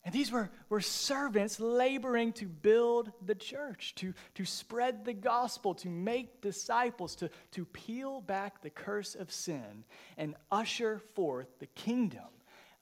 And 0.04 0.14
these 0.14 0.32
were, 0.32 0.50
were 0.70 0.80
servants 0.80 1.60
laboring 1.60 2.32
to 2.34 2.46
build 2.46 3.12
the 3.24 3.34
church, 3.34 3.94
to, 3.96 4.14
to 4.34 4.44
spread 4.46 5.04
the 5.04 5.12
gospel, 5.12 5.74
to 5.74 5.88
make 5.88 6.40
disciples, 6.40 7.14
to, 7.16 7.30
to 7.52 7.66
peel 7.66 8.22
back 8.22 8.62
the 8.62 8.70
curse 8.70 9.14
of 9.14 9.30
sin 9.30 9.84
and 10.16 10.36
usher 10.50 10.98
forth 11.14 11.48
the 11.58 11.66
kingdom 11.66 12.28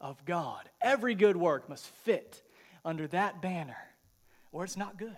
of 0.00 0.24
God. 0.24 0.68
Every 0.80 1.16
good 1.16 1.36
work 1.36 1.68
must 1.68 1.86
fit 1.86 2.42
under 2.84 3.08
that 3.08 3.42
banner, 3.42 3.76
or 4.52 4.62
it's 4.62 4.76
not 4.76 4.96
good. 4.96 5.16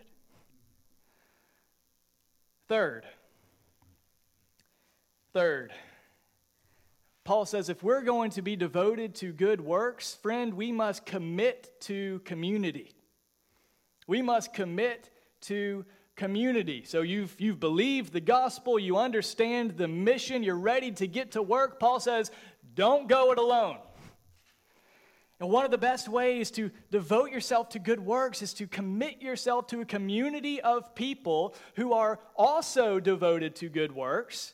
Third, 2.66 3.04
third, 5.34 5.72
Paul 7.30 7.46
says 7.46 7.68
if 7.68 7.84
we're 7.84 8.02
going 8.02 8.32
to 8.32 8.42
be 8.42 8.56
devoted 8.56 9.14
to 9.14 9.32
good 9.32 9.60
works, 9.60 10.16
friend, 10.20 10.52
we 10.52 10.72
must 10.72 11.06
commit 11.06 11.70
to 11.82 12.18
community. 12.24 12.92
We 14.08 14.20
must 14.20 14.52
commit 14.52 15.10
to 15.42 15.84
community. 16.16 16.82
So 16.82 17.02
you've, 17.02 17.32
you've 17.40 17.60
believed 17.60 18.12
the 18.12 18.20
gospel, 18.20 18.80
you 18.80 18.96
understand 18.96 19.76
the 19.76 19.86
mission, 19.86 20.42
you're 20.42 20.58
ready 20.58 20.90
to 20.90 21.06
get 21.06 21.30
to 21.30 21.40
work. 21.40 21.78
Paul 21.78 22.00
says, 22.00 22.32
don't 22.74 23.06
go 23.06 23.30
it 23.30 23.38
alone. 23.38 23.78
And 25.38 25.50
one 25.50 25.64
of 25.64 25.70
the 25.70 25.78
best 25.78 26.08
ways 26.08 26.50
to 26.50 26.72
devote 26.90 27.30
yourself 27.30 27.68
to 27.68 27.78
good 27.78 28.00
works 28.00 28.42
is 28.42 28.52
to 28.54 28.66
commit 28.66 29.22
yourself 29.22 29.68
to 29.68 29.82
a 29.82 29.84
community 29.84 30.60
of 30.60 30.96
people 30.96 31.54
who 31.76 31.92
are 31.92 32.18
also 32.34 32.98
devoted 32.98 33.54
to 33.54 33.68
good 33.68 33.92
works 33.92 34.52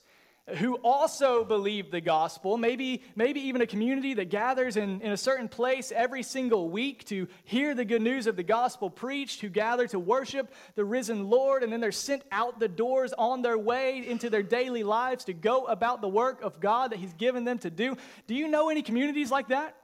who 0.55 0.77
also 0.77 1.45
believe 1.45 1.91
the 1.91 2.01
gospel, 2.01 2.57
maybe, 2.57 3.03
maybe 3.17 3.41
even 3.41 3.63
a 3.63 3.67
community 3.67 4.15
that 4.15 4.31
gathers 4.31 4.77
in, 4.77 5.01
in 5.01 5.11
a 5.11 5.17
certain 5.17 5.49
place 5.49 5.93
every 5.95 6.23
single 6.23 6.71
week 6.71 7.05
to 7.07 7.27
hear 7.45 7.75
the 7.75 7.85
good 7.85 8.01
news 8.01 8.29
of 8.29 8.37
the 8.37 8.45
gospel 8.45 8.89
preached, 8.89 9.41
who 9.41 9.49
gather 9.49 9.89
to 9.89 9.99
worship 9.99 10.53
the 10.77 10.85
risen 10.85 11.29
Lord, 11.29 11.65
and 11.65 11.73
then 11.73 11.81
they're 11.81 11.91
sent 11.91 12.23
out 12.31 12.61
the 12.61 12.69
doors 12.69 13.13
on 13.13 13.43
their 13.43 13.59
way 13.59 14.07
into 14.07 14.31
their 14.31 14.45
daily 14.45 14.85
lives 14.85 15.25
to 15.25 15.33
go 15.33 15.65
about 15.65 16.01
the 16.01 16.09
work 16.09 16.43
of 16.43 16.61
God 16.61 16.93
that 16.93 17.01
He's 17.01 17.15
given 17.15 17.45
them 17.45 17.59
to 17.59 17.71
do. 17.71 17.97
Do 18.29 18.35
you 18.35 18.47
know 18.47 18.69
any 18.69 18.83
communities 18.83 19.33
like 19.33 19.49
that? 19.49 19.77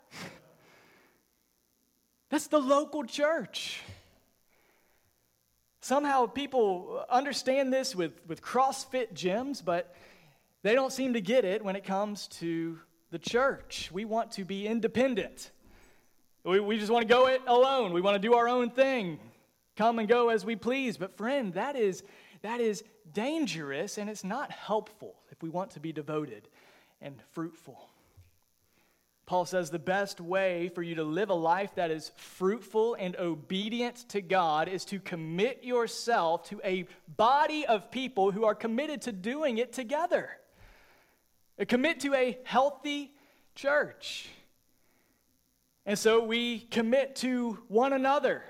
That's 2.30 2.46
the 2.46 2.60
local 2.60 3.04
church. 3.04 3.82
Somehow 5.80 6.26
people 6.26 7.04
understand 7.10 7.72
this 7.72 7.96
with, 7.96 8.12
with 8.28 8.40
CrossFit 8.40 9.14
gyms, 9.14 9.62
but 9.64 9.92
they 10.62 10.74
don't 10.74 10.92
seem 10.92 11.14
to 11.14 11.20
get 11.20 11.44
it 11.44 11.64
when 11.64 11.76
it 11.76 11.84
comes 11.84 12.28
to 12.28 12.78
the 13.10 13.18
church. 13.18 13.90
We 13.92 14.04
want 14.04 14.32
to 14.32 14.44
be 14.44 14.66
independent. 14.66 15.50
We, 16.44 16.60
we 16.60 16.78
just 16.78 16.90
want 16.90 17.02
to 17.02 17.12
go 17.12 17.26
it 17.26 17.42
alone. 17.46 17.92
We 17.92 18.00
want 18.00 18.20
to 18.20 18.28
do 18.28 18.34
our 18.34 18.48
own 18.48 18.70
thing, 18.70 19.18
come 19.76 19.98
and 19.98 20.08
go 20.08 20.28
as 20.28 20.44
we 20.44 20.56
please. 20.56 20.96
But, 20.96 21.16
friend, 21.16 21.54
that 21.54 21.76
is, 21.76 22.02
that 22.42 22.60
is 22.60 22.84
dangerous 23.12 23.98
and 23.98 24.08
it's 24.08 24.24
not 24.24 24.50
helpful 24.50 25.14
if 25.30 25.42
we 25.42 25.48
want 25.48 25.72
to 25.72 25.80
be 25.80 25.92
devoted 25.92 26.48
and 27.00 27.20
fruitful. 27.32 27.88
Paul 29.26 29.44
says 29.44 29.70
the 29.70 29.78
best 29.78 30.20
way 30.20 30.68
for 30.74 30.82
you 30.82 30.96
to 30.96 31.04
live 31.04 31.30
a 31.30 31.34
life 31.34 31.74
that 31.76 31.90
is 31.90 32.10
fruitful 32.16 32.96
and 32.98 33.16
obedient 33.16 34.08
to 34.10 34.20
God 34.20 34.68
is 34.68 34.84
to 34.86 34.98
commit 34.98 35.64
yourself 35.64 36.48
to 36.48 36.60
a 36.64 36.86
body 37.16 37.64
of 37.64 37.90
people 37.90 38.30
who 38.30 38.44
are 38.44 38.54
committed 38.54 39.02
to 39.02 39.12
doing 39.12 39.58
it 39.58 39.72
together. 39.72 40.30
Commit 41.66 42.00
to 42.00 42.14
a 42.14 42.38
healthy 42.44 43.12
church. 43.54 44.28
And 45.84 45.98
so 45.98 46.24
we 46.24 46.60
commit 46.60 47.16
to 47.16 47.58
one 47.68 47.92
another. 47.92 48.42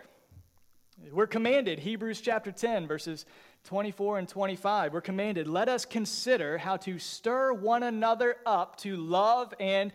We're 1.10 1.26
commanded, 1.26 1.78
Hebrews 1.80 2.20
chapter 2.20 2.52
10, 2.52 2.86
verses 2.86 3.24
24 3.64 4.18
and 4.18 4.28
25. 4.28 4.92
We're 4.92 5.00
commanded, 5.00 5.48
let 5.48 5.68
us 5.68 5.84
consider 5.84 6.58
how 6.58 6.76
to 6.78 6.98
stir 6.98 7.52
one 7.52 7.82
another 7.82 8.36
up 8.44 8.76
to 8.78 8.96
love 8.96 9.54
and 9.58 9.92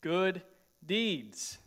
good 0.00 0.42
deeds. 0.84 1.58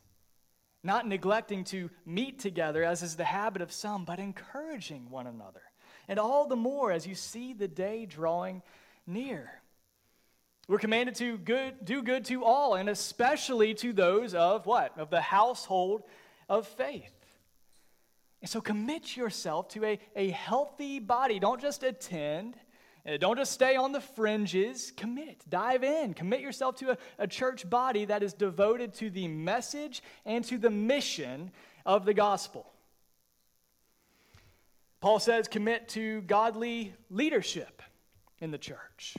Not 0.84 1.08
neglecting 1.08 1.63
to 1.65 1.89
meet 2.06 2.39
together, 2.39 2.84
as 2.84 3.04
is 3.04 3.15
the 3.15 3.26
habit 3.26 3.62
of 3.62 3.72
some, 3.72 4.06
but 4.06 4.20
encouraging 4.20 5.10
one 5.10 5.28
another. 5.28 5.62
And 6.08 6.20
all 6.20 6.48
the 6.48 6.56
more 6.56 6.92
as 6.92 7.08
you 7.08 7.15
see 7.15 7.54
the 7.54 7.68
day 7.68 8.06
drawing 8.06 8.62
near. 9.06 9.62
We're 10.69 10.77
commanded 10.77 11.15
to 11.15 11.39
good, 11.39 11.84
do 11.84 12.03
good 12.03 12.25
to 12.25 12.45
all, 12.45 12.75
and 12.75 12.89
especially 12.89 13.73
to 13.73 13.91
those 13.91 14.36
of 14.36 14.67
what? 14.67 14.95
Of 14.99 15.10
the 15.10 15.19
household 15.19 16.03
of 16.47 16.67
faith. 16.67 17.12
And 18.43 18.47
so 18.47 18.62
commit 18.62 19.17
yourself 19.17 19.69
to 19.69 19.84
a, 19.84 19.99
a 20.15 20.29
healthy 20.29 20.99
body. 20.99 21.39
Don't 21.39 21.60
just 21.60 21.82
attend, 21.82 22.55
uh, 23.03 23.17
don't 23.17 23.38
just 23.38 23.51
stay 23.51 23.77
on 23.77 23.93
the 23.93 23.99
fringes. 23.99 24.93
Commit, 24.95 25.43
dive 25.49 25.84
in. 25.84 26.13
Commit 26.13 26.41
yourself 26.41 26.75
to 26.75 26.91
a, 26.91 26.97
a 27.17 27.25
church 27.25 27.67
body 27.67 28.05
that 28.05 28.21
is 28.21 28.34
devoted 28.34 28.93
to 28.93 29.10
the 29.10 29.27
message 29.27 30.03
and 30.23 30.45
to 30.45 30.60
the 30.60 30.69
mission 30.69 31.49
of 31.84 32.05
the 32.05 32.13
gospel. 32.13 32.71
Paul 35.01 35.19
says, 35.19 35.47
commit 35.47 35.89
to 35.89 36.21
godly 36.21 36.93
leadership 37.10 37.82
in 38.39 38.51
the 38.51 38.60
church. 38.60 39.17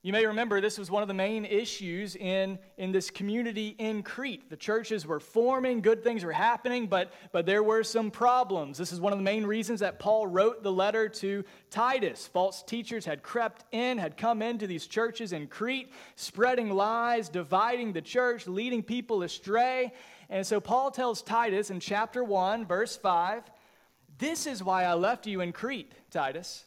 You 0.00 0.12
may 0.12 0.24
remember 0.26 0.60
this 0.60 0.78
was 0.78 0.92
one 0.92 1.02
of 1.02 1.08
the 1.08 1.14
main 1.14 1.44
issues 1.44 2.14
in, 2.14 2.60
in 2.76 2.92
this 2.92 3.10
community 3.10 3.74
in 3.78 4.04
Crete. 4.04 4.48
The 4.48 4.56
churches 4.56 5.04
were 5.04 5.18
forming, 5.18 5.80
good 5.80 6.04
things 6.04 6.24
were 6.24 6.30
happening, 6.30 6.86
but, 6.86 7.12
but 7.32 7.46
there 7.46 7.64
were 7.64 7.82
some 7.82 8.12
problems. 8.12 8.78
This 8.78 8.92
is 8.92 9.00
one 9.00 9.12
of 9.12 9.18
the 9.18 9.24
main 9.24 9.44
reasons 9.44 9.80
that 9.80 9.98
Paul 9.98 10.28
wrote 10.28 10.62
the 10.62 10.70
letter 10.70 11.08
to 11.08 11.42
Titus. 11.70 12.28
False 12.28 12.62
teachers 12.62 13.04
had 13.04 13.24
crept 13.24 13.64
in, 13.72 13.98
had 13.98 14.16
come 14.16 14.40
into 14.40 14.68
these 14.68 14.86
churches 14.86 15.32
in 15.32 15.48
Crete, 15.48 15.90
spreading 16.14 16.70
lies, 16.70 17.28
dividing 17.28 17.92
the 17.92 18.02
church, 18.02 18.46
leading 18.46 18.84
people 18.84 19.24
astray. 19.24 19.92
And 20.30 20.46
so 20.46 20.60
Paul 20.60 20.92
tells 20.92 21.22
Titus 21.22 21.70
in 21.70 21.80
chapter 21.80 22.22
1, 22.22 22.66
verse 22.66 22.96
5 22.96 23.42
This 24.18 24.46
is 24.46 24.62
why 24.62 24.84
I 24.84 24.94
left 24.94 25.26
you 25.26 25.40
in 25.40 25.52
Crete, 25.52 25.92
Titus 26.12 26.66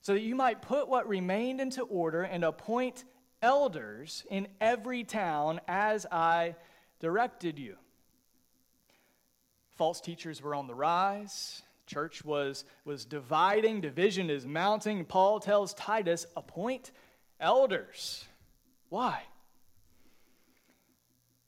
so 0.00 0.14
that 0.14 0.22
you 0.22 0.34
might 0.34 0.62
put 0.62 0.88
what 0.88 1.08
remained 1.08 1.60
into 1.60 1.82
order 1.82 2.22
and 2.22 2.44
appoint 2.44 3.04
elders 3.42 4.24
in 4.30 4.48
every 4.60 5.04
town 5.04 5.60
as 5.68 6.06
I 6.10 6.56
directed 7.00 7.58
you. 7.58 7.76
False 9.76 10.00
teachers 10.00 10.42
were 10.42 10.54
on 10.54 10.66
the 10.66 10.74
rise. 10.74 11.62
Church 11.86 12.24
was, 12.24 12.64
was 12.84 13.04
dividing, 13.04 13.80
division 13.80 14.30
is 14.30 14.46
mounting. 14.46 15.04
Paul 15.04 15.40
tells 15.40 15.74
Titus, 15.74 16.26
appoint 16.36 16.92
elders. 17.40 18.24
Why? 18.90 19.22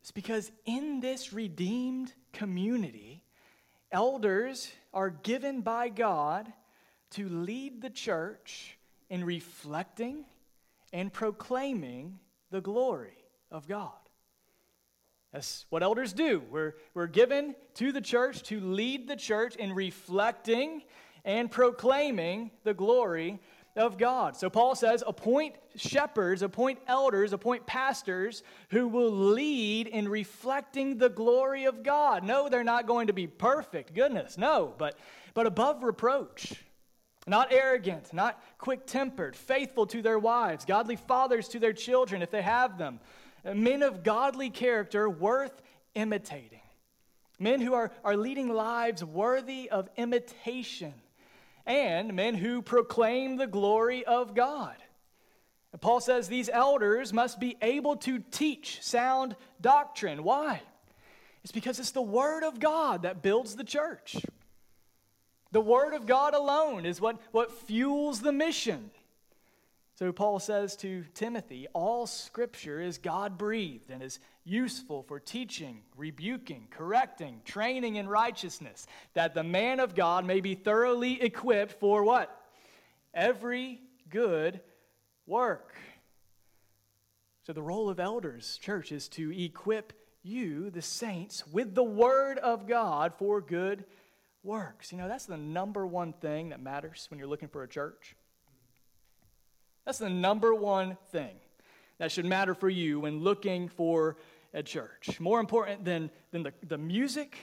It's 0.01 0.11
because 0.11 0.51
in 0.65 1.01
this 1.01 1.33
redeemed 1.33 2.13
community, 2.33 3.23
elders 3.93 4.73
are 4.93 5.11
given 5.11 5.61
by 5.61 5.91
God 5.91 6.53
to 7.13 7.29
lead 7.29 7.81
the 7.81 7.91
church 7.91 8.79
in 9.09 9.25
reflecting 9.25 10.25
and 10.93 11.13
proclaiming 11.13 12.19
the 12.51 12.61
glory 12.61 13.17
of 13.51 13.67
God. 13.69 13.93
That's 15.33 15.65
what 15.71 15.83
elders 15.83 16.13
do. 16.13 16.43
We're, 16.51 16.75
we're 16.95 17.07
given 17.07 17.55
to 17.75 17.93
the 17.93 18.01
church 18.01 18.43
to 18.45 18.61
lead 18.61 19.09
the 19.09 19.17
church 19.17 19.57
in 19.57 19.73
reflecting 19.73 20.83
and 21.25 21.51
proclaiming 21.51 22.51
the 22.65 22.75
glory 22.75 23.41
of 23.75 23.97
God. 23.97 24.37
So 24.37 24.51
Paul 24.51 24.75
says, 24.75 25.03
appoint 25.07 25.55
shepherds, 25.77 26.43
appoint 26.43 26.79
elders, 26.87 27.33
appoint 27.33 27.67
pastors 27.67 28.43
who 28.69 28.89
will 28.89 29.11
lead 29.11 29.87
in 29.87 30.09
reflecting 30.09 30.99
the 30.99 31.09
glory 31.09 31.65
of 31.65 31.83
God. 31.83 32.25
No, 32.25 32.51
they're 32.51 32.65
not 32.65 32.87
going 32.87 33.07
to 33.07 33.15
be 33.15 33.27
perfect, 33.27 33.95
goodness, 33.95 34.37
no, 34.37 34.75
but, 34.77 34.99
but 35.33 35.47
above 35.47 35.83
reproach 35.83 36.55
not 37.27 37.53
arrogant, 37.53 38.13
not 38.13 38.43
quick 38.59 38.87
tempered, 38.87 39.37
faithful 39.37 39.87
to 39.87 40.03
their 40.03 40.19
wives, 40.19 40.65
godly 40.65 40.97
fathers 40.97 41.49
to 41.49 41.59
their 41.59 41.73
children 41.73 42.23
if 42.23 42.31
they 42.31 42.43
have 42.43 42.79
them, 42.79 43.01
men 43.45 43.83
of 43.83 44.03
godly 44.03 44.51
character 44.51 45.09
worth 45.09 45.63
imitating, 45.95 46.61
men 47.39 47.61
who 47.61 47.75
are, 47.75 47.93
are 48.05 48.17
leading 48.17 48.49
lives 48.49 49.05
worthy 49.05 49.71
of 49.71 49.89
imitation, 49.97 50.95
and 51.65 52.15
men 52.15 52.35
who 52.35 52.61
proclaim 52.61 53.37
the 53.37 53.47
glory 53.47 54.05
of 54.05 54.35
God. 54.35 54.77
And 55.73 55.81
Paul 55.81 56.01
says 56.01 56.29
these 56.29 56.51
elders 56.53 57.13
must 57.13 57.41
be 57.41 57.57
able 57.63 57.97
to 57.99 58.19
teach 58.19 58.83
sound 58.83 59.37
doctrine. 59.61 60.23
Why? 60.23 60.61
It's 61.45 61.53
because 61.53 61.81
it's 61.81 61.93
the 61.93 62.03
Word 62.03 62.45
of 62.45 62.61
God 62.61 63.03
that 63.03 63.23
builds 63.23 63.57
the 63.57 63.65
church. 63.65 64.17
The 65.53 65.61
Word 65.61 65.93
of 65.95 66.07
God 66.07 66.35
alone 66.35 66.87
is 66.87 67.01
what, 67.01 67.19
what 67.31 67.53
fuels 67.53 68.21
the 68.21 68.33
mission. 68.33 68.91
So 69.95 70.11
Paul 70.11 70.41
says 70.41 70.75
to 70.77 71.05
Timothy, 71.15 71.69
all 71.75 72.07
scripture 72.07 72.81
is 72.81 72.97
God 72.99 73.37
breathed 73.37 73.91
and 73.91 74.03
is 74.03 74.19
useful 74.45 75.03
for 75.03 75.21
teaching, 75.21 75.83
rebuking, 75.97 76.67
correcting, 76.71 77.43
training 77.45 77.97
in 77.97 78.09
righteousness, 78.09 78.87
that 79.13 79.35
the 79.35 79.45
man 79.45 79.79
of 79.79 79.95
God 79.95 80.25
may 80.25 80.41
be 80.41 80.55
thoroughly 80.55 81.23
equipped 81.23 81.79
for 81.79 82.03
what? 82.03 82.35
Every 83.13 83.81
good 84.09 84.61
work. 85.27 85.75
So 87.47 87.53
the 87.53 87.63
role 87.63 87.91
of 87.91 88.01
elders, 88.01 88.59
church, 88.63 88.91
is 88.91 89.09
to 89.11 89.31
equip 89.39 89.93
you, 90.23 90.71
the 90.71 90.83
saints, 90.83 91.47
with 91.47 91.75
the 91.75 91.85
word 91.85 92.39
of 92.39 92.67
God 92.67 93.13
for 93.19 93.41
good 93.41 93.85
works. 94.43 94.93
You 94.93 94.99
know, 94.99 95.09
that's 95.09 95.27
the 95.27 95.37
number 95.37 95.87
one 95.87 96.13
thing 96.13 96.51
that 96.51 96.61
matters 96.61 97.07
when 97.11 97.19
you're 97.19 97.29
looking 97.29 97.49
for 97.49 97.63
a 97.63 97.69
church. 97.69 98.17
That's 99.85 99.99
the 99.99 100.11
number 100.11 100.55
one 100.55 100.97
thing 101.11 101.35
that 101.99 102.13
should 102.13 102.25
matter 102.25 102.55
for 102.55 102.69
you 102.69 103.01
when 103.01 103.21
looking 103.21 103.69
for 103.69 104.17
a 104.55 104.63
church. 104.63 105.19
More 105.21 105.41
important 105.41 105.85
than, 105.85 106.11
than 106.31 106.43
the, 106.43 106.53
the 106.67 106.79
music, 106.79 107.37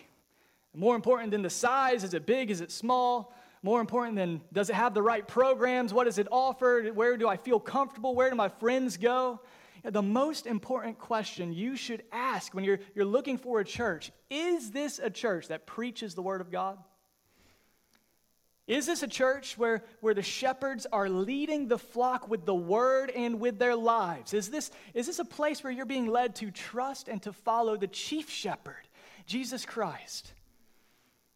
more 0.73 0.95
important 0.95 1.31
than 1.31 1.41
the 1.41 1.49
size 1.49 2.03
is 2.03 2.13
it 2.13 2.25
big, 2.25 2.51
is 2.51 2.61
it 2.61 2.71
small? 2.71 3.33
More 3.61 3.81
important 3.81 4.15
than 4.15 4.41
does 4.53 4.69
it 4.69 4.75
have 4.75 4.93
the 4.93 5.01
right 5.01 5.27
programs? 5.27 5.93
What 5.93 6.05
does 6.05 6.17
it 6.17 6.27
offer? 6.31 6.83
Where 6.93 7.17
do 7.17 7.27
I 7.27 7.35
feel 7.35 7.59
comfortable? 7.59 8.15
Where 8.15 8.29
do 8.29 8.35
my 8.35 8.47
friends 8.47 8.95
go? 8.95 9.41
The 9.83 10.01
most 10.01 10.45
important 10.45 10.99
question 10.99 11.53
you 11.53 11.75
should 11.75 12.03
ask 12.11 12.53
when 12.53 12.63
you're, 12.63 12.79
you're 12.95 13.05
looking 13.05 13.37
for 13.37 13.59
a 13.59 13.65
church 13.65 14.11
is 14.29 14.71
this 14.71 14.99
a 14.99 15.09
church 15.09 15.47
that 15.47 15.65
preaches 15.65 16.15
the 16.15 16.21
Word 16.21 16.41
of 16.41 16.51
God? 16.51 16.77
Is 18.69 18.85
this 18.85 19.01
a 19.01 19.07
church 19.07 19.57
where, 19.57 19.83
where 19.99 20.13
the 20.13 20.21
shepherds 20.21 20.85
are 20.93 21.09
leading 21.09 21.67
the 21.67 21.79
flock 21.79 22.29
with 22.29 22.45
the 22.45 22.53
word 22.53 23.09
and 23.09 23.39
with 23.39 23.57
their 23.57 23.75
lives? 23.75 24.31
Is 24.31 24.49
this, 24.49 24.69
is 24.93 25.07
this 25.07 25.17
a 25.17 25.25
place 25.25 25.63
where 25.63 25.73
you're 25.73 25.87
being 25.87 26.05
led 26.05 26.35
to 26.35 26.51
trust 26.51 27.07
and 27.07 27.19
to 27.23 27.33
follow 27.33 27.77
the 27.77 27.87
chief 27.87 28.29
shepherd, 28.29 28.87
Jesus 29.25 29.65
Christ? 29.65 30.33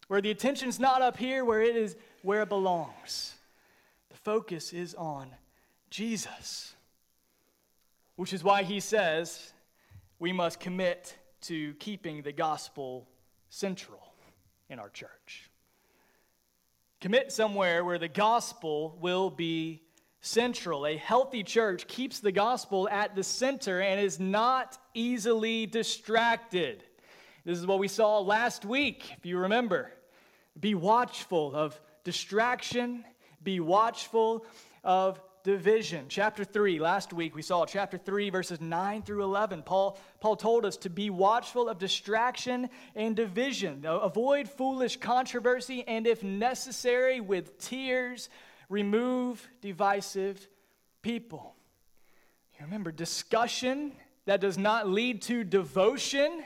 Where 0.10 0.22
the 0.22 0.30
attention's 0.30 0.80
not 0.80 1.02
up 1.02 1.18
here, 1.18 1.44
where 1.44 1.64
it 1.64 1.76
is 1.76 1.96
where 2.22 2.44
it 2.44 2.50
belongs. 2.50 3.34
The 4.12 4.18
focus 4.18 4.72
is 4.72 4.94
on 4.94 5.28
Jesus. 5.90 6.76
Which 8.16 8.32
is 8.32 8.44
why 8.44 8.62
he 8.62 8.80
says 8.80 9.54
we 10.20 10.32
must 10.32 10.60
commit 10.60 11.18
to 11.42 11.74
keeping 11.80 12.22
the 12.22 12.32
gospel 12.32 13.08
central 13.50 14.14
in 14.70 14.78
our 14.78 14.90
church. 14.90 15.50
Commit 17.04 17.34
somewhere 17.34 17.84
where 17.84 17.98
the 17.98 18.08
gospel 18.08 18.98
will 19.02 19.30
be 19.30 19.82
central. 20.22 20.88
A 20.88 20.96
healthy 20.96 21.44
church 21.44 21.86
keeps 21.86 22.22
the 22.22 22.32
gospel 22.32 22.88
at 22.88 23.14
the 23.14 23.24
center 23.26 23.82
and 23.82 24.00
is 24.00 24.22
not 24.22 24.78
easily 24.94 25.66
distracted. 25.66 26.86
This 27.44 27.60
is 27.60 27.68
what 27.68 27.80
we 27.80 27.90
saw 27.90 28.20
last 28.20 28.64
week, 28.64 29.12
if 29.18 29.26
you 29.26 29.38
remember. 29.38 29.92
Be 30.58 30.76
watchful 30.76 31.54
of 31.54 31.78
distraction, 32.06 33.04
be 33.44 33.60
watchful 33.60 34.46
of 34.86 35.20
division. 35.44 36.06
Chapter 36.08 36.46
3, 36.46 36.80
last 36.80 37.12
week 37.12 37.36
we 37.36 37.42
saw 37.42 37.66
chapter 37.66 37.98
3, 37.98 38.30
verses 38.30 38.62
9 38.62 39.02
through 39.02 39.24
11. 39.24 39.64
Paul, 39.64 39.98
Paul 40.22 40.38
told 40.38 40.66
us 40.66 40.78
to 40.78 40.90
be 40.90 41.10
watchful 41.10 41.68
of 41.68 41.78
distraction 41.78 42.70
and 42.96 43.16
division. 43.16 43.84
Avoid 43.86 44.48
foolish 44.48 44.98
controversy, 44.98 45.84
and 45.88 46.08
if 46.08 46.24
necessary, 46.24 47.20
with 47.20 47.58
tears, 47.60 48.30
remove 48.70 49.46
divisive 49.62 50.48
people. 51.02 51.56
You 52.58 52.66
remember, 52.66 52.92
discussion 52.92 53.92
that 54.26 54.40
does 54.40 54.58
not 54.58 54.88
lead 54.88 55.22
to 55.24 55.44
devotion 55.44 56.46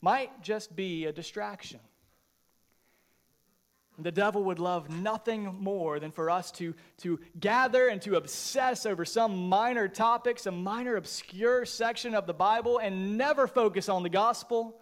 might 0.00 0.42
just 0.42 0.74
be 0.74 1.06
a 1.06 1.12
distraction. 1.12 1.78
The 4.02 4.12
devil 4.12 4.44
would 4.44 4.58
love 4.58 4.90
nothing 4.90 5.44
more 5.60 6.00
than 6.00 6.10
for 6.10 6.30
us 6.30 6.50
to, 6.52 6.74
to 6.98 7.20
gather 7.38 7.88
and 7.88 8.00
to 8.02 8.16
obsess 8.16 8.86
over 8.86 9.04
some 9.04 9.48
minor 9.48 9.88
topic, 9.88 10.38
some 10.38 10.62
minor 10.62 10.96
obscure 10.96 11.64
section 11.64 12.14
of 12.14 12.26
the 12.26 12.34
Bible, 12.34 12.78
and 12.78 13.16
never 13.16 13.46
focus 13.46 13.88
on 13.88 14.02
the 14.02 14.08
gospel, 14.08 14.80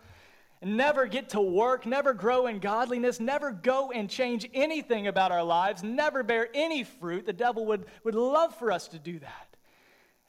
never 0.63 1.07
get 1.07 1.31
to 1.31 1.41
work, 1.41 1.87
never 1.87 2.13
grow 2.13 2.47
in 2.47 2.59
godliness, 2.59 3.21
never 3.21 3.51
go 3.51 3.91
and 3.91 4.11
change 4.11 4.49
anything 4.55 5.07
about 5.07 5.33
our 5.33 5.45
lives, 5.45 5.83
never 5.83 6.23
bear 6.23 6.49
any 6.55 6.85
fruit. 6.85 7.27
The 7.27 7.33
devil 7.33 7.67
would, 7.67 7.87
would 8.05 8.15
love 8.15 8.55
for 8.57 8.73
us 8.73 8.89
to 8.89 8.99
do 8.99 9.19
that. 9.19 9.57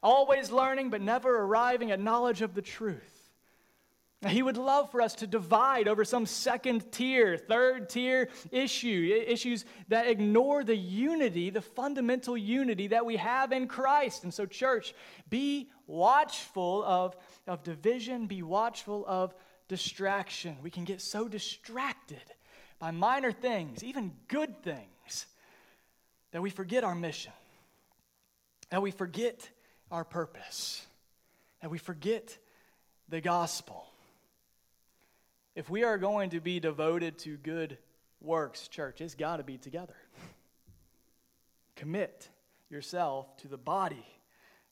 Always 0.02 0.52
learning, 0.52 0.89
but 0.89 1.02
never 1.02 1.41
arriving 1.41 1.91
at 1.91 1.99
knowledge 1.99 2.41
of 2.41 2.54
the 2.54 2.62
truth. 2.62 3.19
He 4.28 4.44
would 4.44 4.58
love 4.58 4.92
for 4.92 5.02
us 5.02 5.16
to 5.16 5.28
divide 5.28 5.88
over 5.88 6.04
some 6.04 6.26
second 6.26 6.92
tier, 6.92 7.38
third 7.38 7.88
tier 7.88 8.28
issue, 8.52 9.24
issues 9.26 9.64
that 9.88 10.08
ignore 10.08 10.66
the 10.66 10.76
unity, 10.76 11.50
the 11.50 11.62
fundamental 11.62 12.36
unity 12.36 12.88
that 12.88 13.06
we 13.06 13.16
have 13.16 13.54
in 13.54 13.68
Christ. 13.68 14.26
And 14.26 14.34
so, 14.34 14.46
church, 14.46 14.94
be 15.30 15.70
watchful 15.88 16.84
of, 16.84 17.16
of 17.48 17.64
division, 17.64 18.28
be 18.28 18.44
watchful 18.44 19.06
of 19.08 19.34
distraction. 19.70 20.58
We 20.62 20.70
can 20.70 20.84
get 20.84 21.00
so 21.00 21.30
distracted 21.30 22.22
by 22.78 22.92
minor 22.92 23.32
things, 23.32 23.86
even 23.86 24.12
good 24.28 24.62
things, 24.64 25.28
that 26.32 26.42
we 26.42 26.50
forget 26.50 26.84
our 26.84 26.96
mission, 26.96 27.34
that 28.70 28.82
we 28.82 28.92
forget 28.92 29.50
our 29.92 30.04
purpose, 30.04 30.86
that 31.62 31.72
we 31.72 31.78
forget 31.78 32.38
the 33.08 33.22
gospel. 33.22 33.88
If 35.56 35.70
we 35.70 35.84
are 35.84 35.98
going 35.98 36.30
to 36.32 36.40
be 36.40 36.60
devoted 36.60 37.18
to 37.20 37.38
good 37.38 37.78
works, 38.22 38.68
church, 38.68 39.02
it's 39.02 39.16
got 39.16 39.38
to 39.38 39.44
be 39.44 39.58
together. 39.58 39.96
Commit 41.76 42.30
yourself 42.70 43.36
to 43.38 43.48
the 43.48 43.58
body 43.58 44.06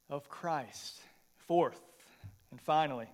of 0.09 0.29
Christ. 0.29 0.99
Fourth, 1.47 1.81
and 2.51 2.61
finally, 2.61 3.07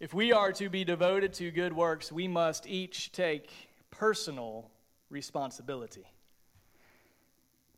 if 0.00 0.14
we 0.14 0.32
are 0.32 0.52
to 0.52 0.68
be 0.68 0.84
devoted 0.84 1.34
to 1.34 1.50
good 1.50 1.72
works, 1.72 2.10
we 2.10 2.26
must 2.26 2.66
each 2.66 3.12
take 3.12 3.50
personal 3.90 4.70
responsibility. 5.10 6.06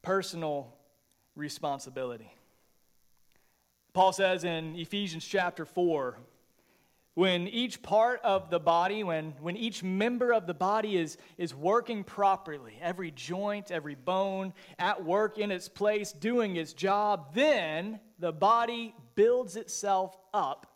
Personal 0.03 0.73
responsibility. 1.35 2.33
Paul 3.93 4.13
says 4.13 4.45
in 4.45 4.77
Ephesians 4.77 5.25
chapter 5.25 5.65
4, 5.65 6.17
when 7.15 7.47
each 7.49 7.83
part 7.83 8.21
of 8.25 8.49
the 8.49 8.59
body, 8.59 9.05
when, 9.05 9.35
when 9.41 9.57
each 9.57 9.83
member 9.83 10.33
of 10.33 10.47
the 10.47 10.55
body 10.55 10.97
is, 10.97 11.19
is 11.37 11.55
working 11.55 12.05
properly, 12.05 12.79
every 12.81 13.11
joint, 13.11 13.71
every 13.71 13.95
bone 13.95 14.55
at 14.79 15.05
work 15.05 15.37
in 15.37 15.51
its 15.51 15.69
place, 15.69 16.13
doing 16.13 16.57
its 16.57 16.73
job, 16.73 17.35
then 17.35 18.01
the 18.19 18.33
body 18.33 18.95
builds 19.15 19.57
itself 19.57 20.17
up 20.33 20.67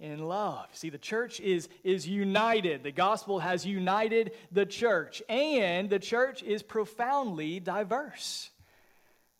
in 0.00 0.18
love. 0.26 0.66
See, 0.72 0.90
the 0.90 0.98
church 0.98 1.38
is, 1.38 1.68
is 1.84 2.08
united. 2.08 2.82
The 2.82 2.92
gospel 2.92 3.38
has 3.38 3.64
united 3.64 4.32
the 4.50 4.66
church, 4.66 5.22
and 5.28 5.88
the 5.88 5.98
church 6.00 6.42
is 6.42 6.62
profoundly 6.62 7.60
diverse. 7.60 8.50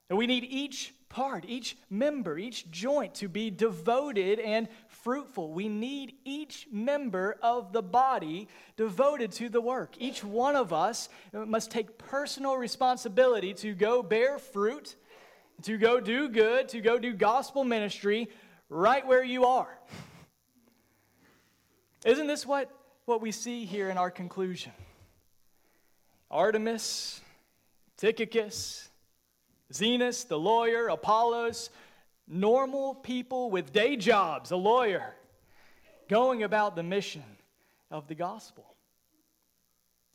And 0.08 0.16
we 0.16 0.26
need 0.26 0.44
each 0.44 0.94
part, 1.08 1.44
each 1.46 1.76
member, 1.90 2.38
each 2.38 2.70
joint 2.70 3.14
to 3.16 3.28
be 3.28 3.50
devoted 3.50 4.38
and 4.40 4.68
fruitful. 5.08 5.54
We 5.54 5.70
need 5.70 6.16
each 6.26 6.68
member 6.70 7.38
of 7.42 7.72
the 7.72 7.80
body 7.80 8.46
devoted 8.76 9.32
to 9.32 9.48
the 9.48 9.58
work. 9.58 9.94
Each 9.98 10.22
one 10.22 10.54
of 10.54 10.70
us 10.70 11.08
must 11.32 11.70
take 11.70 11.96
personal 11.96 12.58
responsibility 12.58 13.54
to 13.54 13.72
go 13.72 14.02
bear 14.02 14.38
fruit, 14.38 14.96
to 15.62 15.78
go 15.78 15.98
do 15.98 16.28
good, 16.28 16.68
to 16.68 16.82
go 16.82 16.98
do 16.98 17.14
gospel 17.14 17.64
ministry 17.64 18.28
right 18.68 19.06
where 19.06 19.24
you 19.24 19.46
are. 19.46 19.78
Isn't 22.04 22.26
this 22.26 22.44
what, 22.44 22.70
what 23.06 23.22
we 23.22 23.32
see 23.32 23.64
here 23.64 23.88
in 23.88 23.96
our 23.96 24.10
conclusion? 24.10 24.72
Artemas, 26.30 27.20
Tychicus, 27.96 28.88
Zenas, 29.72 30.28
the 30.28 30.38
lawyer, 30.38 30.88
Apollos, 30.88 31.70
normal 32.28 32.94
people 32.94 33.50
with 33.50 33.72
day 33.72 33.96
jobs, 33.96 34.50
a 34.50 34.56
lawyer, 34.56 35.14
going 36.08 36.42
about 36.42 36.76
the 36.76 36.82
mission 36.82 37.24
of 37.90 38.06
the 38.06 38.14
gospel. 38.14 38.74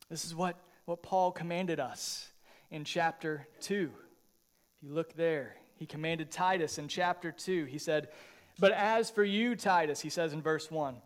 This 0.08 0.24
is 0.24 0.34
what, 0.34 0.56
what 0.84 1.02
Paul 1.02 1.32
commanded 1.32 1.80
us 1.80 2.28
in 2.70 2.84
chapter 2.84 3.46
2. 3.62 3.90
If 3.90 4.88
you 4.88 4.94
look 4.94 5.14
there, 5.14 5.56
he 5.76 5.86
commanded 5.86 6.30
Titus 6.30 6.78
in 6.78 6.88
chapter 6.88 7.32
2. 7.32 7.64
He 7.64 7.78
said, 7.78 8.08
But 8.58 8.72
as 8.72 9.10
for 9.10 9.24
you, 9.24 9.56
Titus, 9.56 10.00
he 10.00 10.10
says 10.10 10.32
in 10.32 10.42
verse 10.42 10.70
1, 10.70 10.96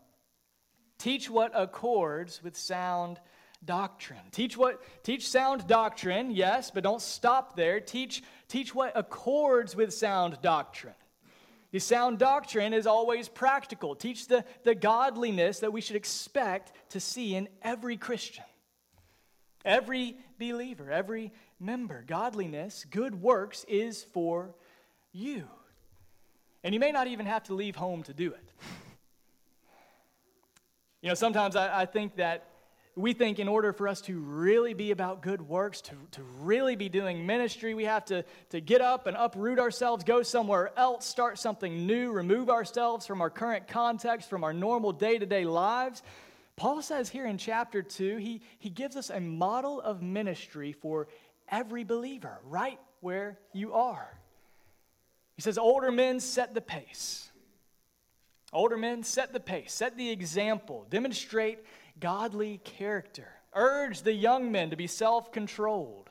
teach 0.98 1.30
what 1.30 1.52
accords 1.54 2.42
with 2.42 2.56
sound 2.56 3.20
doctrine. 3.64 4.20
Teach 4.32 4.56
what 4.56 4.82
teach 5.02 5.28
sound 5.28 5.66
doctrine, 5.66 6.30
yes, 6.30 6.70
but 6.70 6.82
don't 6.82 7.02
stop 7.02 7.56
there. 7.56 7.80
Teach 7.80 8.22
teach 8.48 8.74
what 8.74 8.92
accords 8.94 9.76
with 9.76 9.92
sound 9.92 10.38
doctrine. 10.42 10.94
The 11.70 11.78
sound 11.78 12.18
doctrine 12.18 12.72
is 12.72 12.86
always 12.86 13.28
practical. 13.28 13.94
Teach 13.94 14.26
the, 14.26 14.44
the 14.64 14.74
godliness 14.74 15.60
that 15.60 15.72
we 15.72 15.82
should 15.82 15.96
expect 15.96 16.72
to 16.90 17.00
see 17.00 17.34
in 17.34 17.48
every 17.60 17.98
Christian, 17.98 18.44
every 19.66 20.16
believer, 20.38 20.90
every 20.90 21.30
member. 21.60 22.04
Godliness, 22.06 22.86
good 22.90 23.20
works 23.20 23.64
is 23.68 24.02
for 24.02 24.54
you. 25.12 25.46
And 26.64 26.72
you 26.72 26.80
may 26.80 26.90
not 26.90 27.06
even 27.06 27.26
have 27.26 27.44
to 27.44 27.54
leave 27.54 27.76
home 27.76 28.02
to 28.04 28.14
do 28.14 28.32
it. 28.32 28.52
You 31.02 31.08
know, 31.08 31.14
sometimes 31.14 31.54
I, 31.54 31.82
I 31.82 31.86
think 31.86 32.16
that 32.16 32.47
we 32.98 33.12
think 33.12 33.38
in 33.38 33.46
order 33.46 33.72
for 33.72 33.86
us 33.86 34.00
to 34.02 34.18
really 34.18 34.74
be 34.74 34.90
about 34.90 35.22
good 35.22 35.40
works, 35.40 35.80
to, 35.82 35.94
to 36.10 36.22
really 36.40 36.74
be 36.74 36.88
doing 36.88 37.24
ministry, 37.24 37.72
we 37.72 37.84
have 37.84 38.04
to, 38.06 38.24
to 38.50 38.60
get 38.60 38.80
up 38.80 39.06
and 39.06 39.16
uproot 39.16 39.60
ourselves, 39.60 40.02
go 40.02 40.22
somewhere 40.24 40.72
else, 40.76 41.06
start 41.06 41.38
something 41.38 41.86
new, 41.86 42.10
remove 42.10 42.50
ourselves 42.50 43.06
from 43.06 43.20
our 43.20 43.30
current 43.30 43.68
context, 43.68 44.28
from 44.28 44.42
our 44.42 44.52
normal 44.52 44.90
day 44.92 45.16
to 45.16 45.26
day 45.26 45.44
lives. 45.44 46.02
Paul 46.56 46.82
says 46.82 47.08
here 47.08 47.24
in 47.24 47.38
chapter 47.38 47.82
2, 47.82 48.16
he, 48.16 48.42
he 48.58 48.68
gives 48.68 48.96
us 48.96 49.10
a 49.10 49.20
model 49.20 49.80
of 49.80 50.02
ministry 50.02 50.72
for 50.72 51.06
every 51.48 51.84
believer, 51.84 52.40
right 52.44 52.80
where 53.00 53.38
you 53.52 53.74
are. 53.74 54.18
He 55.36 55.42
says, 55.42 55.56
Older 55.56 55.92
men 55.92 56.18
set 56.18 56.52
the 56.52 56.60
pace. 56.60 57.30
Older 58.52 58.76
men 58.76 59.04
set 59.04 59.32
the 59.32 59.40
pace, 59.40 59.72
set 59.72 59.96
the 59.96 60.10
example, 60.10 60.86
demonstrate 60.90 61.60
godly 62.00 62.58
character. 62.64 63.28
Urge 63.54 64.02
the 64.02 64.12
young 64.12 64.52
men 64.52 64.70
to 64.70 64.76
be 64.76 64.86
self 64.86 65.32
controlled. 65.32 66.10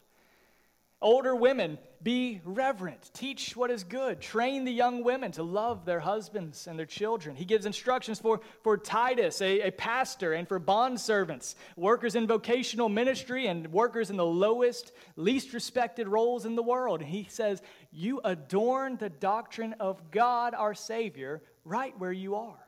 Older 0.99 1.35
women, 1.35 1.77
be 2.01 2.41
reverent. 2.43 3.11
Teach 3.13 3.55
what 3.55 3.69
is 3.69 3.83
good. 3.83 4.19
Train 4.19 4.65
the 4.65 4.71
young 4.71 5.03
women 5.03 5.31
to 5.33 5.43
love 5.43 5.85
their 5.85 5.99
husbands 5.99 6.65
and 6.65 6.77
their 6.77 6.87
children. 6.87 7.35
He 7.35 7.45
gives 7.45 7.67
instructions 7.67 8.19
for, 8.19 8.41
for 8.63 8.77
Titus, 8.79 9.39
a, 9.41 9.61
a 9.61 9.71
pastor, 9.71 10.33
and 10.33 10.47
for 10.47 10.59
bondservants, 10.59 11.53
workers 11.75 12.15
in 12.15 12.25
vocational 12.25 12.89
ministry, 12.89 13.45
and 13.45 13.71
workers 13.71 14.09
in 14.09 14.17
the 14.17 14.25
lowest, 14.25 14.91
least 15.15 15.53
respected 15.53 16.07
roles 16.07 16.47
in 16.47 16.55
the 16.55 16.63
world. 16.63 17.01
And 17.01 17.09
he 17.09 17.27
says, 17.29 17.61
You 17.91 18.19
adorn 18.23 18.97
the 18.97 19.09
doctrine 19.09 19.73
of 19.79 20.09
God 20.09 20.55
our 20.55 20.73
Savior 20.73 21.43
right 21.63 21.93
where 21.99 22.11
you 22.11 22.35
are. 22.35 22.67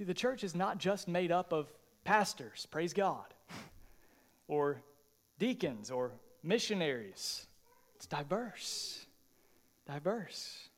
The 0.00 0.12
church 0.12 0.42
is 0.42 0.56
not 0.56 0.78
just 0.78 1.06
made 1.06 1.30
up 1.30 1.52
of 1.52 1.72
pastors, 2.06 2.66
praise 2.70 2.94
God, 2.94 3.26
or 4.48 4.80
deacons, 5.38 5.90
or 5.90 6.12
missionaries. 6.42 7.46
It's 7.96 8.06
diverse. 8.06 9.04
Diverse. 9.86 10.68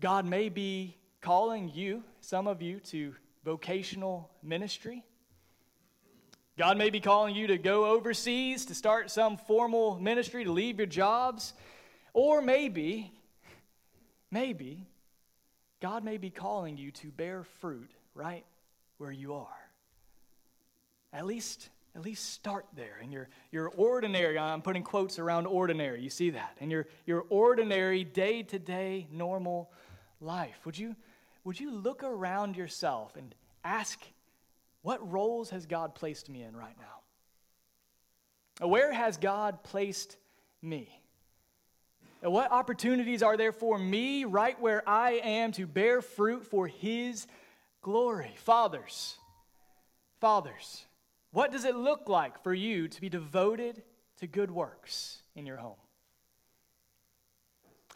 God 0.00 0.24
may 0.24 0.48
be 0.48 0.96
calling 1.20 1.70
you, 1.72 2.02
some 2.20 2.46
of 2.46 2.62
you, 2.62 2.80
to 2.80 3.14
vocational 3.44 4.30
ministry. 4.42 5.04
God 6.56 6.78
may 6.78 6.88
be 6.88 7.00
calling 7.00 7.34
you 7.34 7.48
to 7.48 7.58
go 7.58 7.86
overseas 7.86 8.64
to 8.66 8.74
start 8.74 9.10
some 9.10 9.36
formal 9.36 10.00
ministry, 10.00 10.44
to 10.44 10.52
leave 10.52 10.78
your 10.78 10.86
jobs. 10.86 11.52
Or 12.14 12.40
maybe, 12.40 13.12
maybe, 14.30 14.86
God 15.82 16.04
may 16.04 16.16
be 16.16 16.30
calling 16.30 16.78
you 16.78 16.90
to 16.92 17.08
bear 17.08 17.44
fruit 17.60 17.90
right 18.14 18.44
where 18.96 19.12
you 19.12 19.34
are. 19.34 19.63
At 21.14 21.24
least 21.24 21.70
at 21.96 22.02
least 22.02 22.32
start 22.32 22.66
there. 22.74 22.98
In 23.00 23.12
your, 23.12 23.28
your 23.52 23.68
ordinary 23.68 24.36
i'm 24.36 24.62
putting 24.62 24.82
quotes 24.82 25.18
around 25.18 25.46
ordinary 25.46 26.02
you 26.02 26.10
see 26.10 26.30
that. 26.30 26.56
In 26.60 26.70
your, 26.70 26.86
your 27.06 27.24
ordinary 27.28 28.02
day-to-day 28.04 29.06
normal 29.12 29.70
life 30.20 30.58
would 30.64 30.76
you 30.76 30.96
would 31.44 31.60
you 31.60 31.70
look 31.70 32.02
around 32.02 32.56
yourself 32.56 33.16
and 33.16 33.34
ask 33.62 34.00
what 34.82 35.12
roles 35.12 35.50
has 35.50 35.66
god 35.66 35.94
placed 35.94 36.28
me 36.28 36.42
in 36.42 36.56
right 36.56 36.76
now? 36.78 38.64
Uh, 38.64 38.68
where 38.68 38.92
has 38.92 39.16
god 39.16 39.62
placed 39.62 40.16
me? 40.62 40.88
Uh, 42.24 42.30
what 42.30 42.50
opportunities 42.50 43.22
are 43.22 43.36
there 43.36 43.52
for 43.52 43.78
me 43.78 44.24
right 44.24 44.60
where 44.60 44.82
i 44.88 45.12
am 45.22 45.52
to 45.52 45.64
bear 45.64 46.02
fruit 46.02 46.44
for 46.44 46.66
his 46.66 47.28
glory? 47.82 48.34
Fathers 48.38 49.16
fathers 50.20 50.86
what 51.34 51.50
does 51.50 51.64
it 51.64 51.74
look 51.74 52.08
like 52.08 52.44
for 52.44 52.54
you 52.54 52.86
to 52.86 53.00
be 53.00 53.08
devoted 53.08 53.82
to 54.18 54.26
good 54.28 54.52
works 54.52 55.20
in 55.34 55.46
your 55.46 55.56
home? 55.56 55.74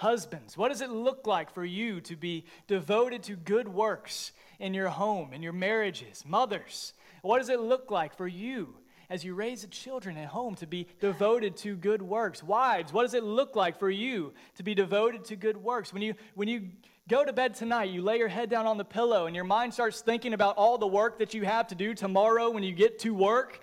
Husbands, 0.01 0.57
what 0.57 0.71
does 0.71 0.81
it 0.81 0.91
look 0.91 1.25
like 1.25 1.55
for 1.55 1.65
you 1.65 2.01
to 2.01 2.17
be 2.17 2.47
devoted 2.67 3.23
to 3.25 3.37
good 3.37 3.69
works 3.69 4.33
in 4.59 4.75
your 4.75 4.89
home, 4.89 5.33
in 5.33 5.41
your 5.41 5.53
marriages? 5.53 6.25
Mothers, 6.27 6.95
what 7.23 7.39
does 7.39 7.49
it 7.49 7.61
look 7.61 7.93
like 7.93 8.17
for 8.17 8.27
you 8.27 8.75
as 9.09 9.25
you 9.25 9.35
raise 9.35 9.63
the 9.63 9.69
children 9.69 10.17
at 10.17 10.27
home 10.27 10.57
to 10.57 10.67
be 10.67 10.89
devoted 10.99 11.57
to 11.59 11.77
good 11.77 12.03
works? 12.03 12.43
Wives, 12.43 12.93
what 12.93 13.05
does 13.05 13.15
it 13.15 13.23
look 13.23 13.55
like 13.55 13.79
for 13.79 13.89
you 13.89 14.33
to 14.57 14.65
be 14.65 14.75
devoted 14.75 15.25
to 15.27 15.37
good 15.37 15.57
works? 15.57 15.93
When 15.93 16.03
you, 16.03 16.15
when 16.35 16.49
you 16.49 16.71
go 17.09 17.25
to 17.25 17.33
bed 17.33 17.55
tonight, 17.55 17.91
you 17.91 18.03
lay 18.03 18.19
your 18.19 18.29
head 18.29 18.51
down 18.51 18.67
on 18.67 18.77
the 18.77 18.85
pillow, 18.85 19.27
and 19.27 19.35
your 19.35 19.45
mind 19.45 19.73
starts 19.73 20.03
thinking 20.03 20.35
about 20.35 20.57
all 20.57 20.77
the 20.77 20.87
work 20.87 21.19
that 21.19 21.33
you 21.33 21.45
have 21.45 21.67
to 21.69 21.75
do 21.75 21.95
tomorrow 21.95 22.51
when 22.51 22.63
you 22.63 22.73
get 22.73 22.99
to 23.01 23.15
work. 23.15 23.61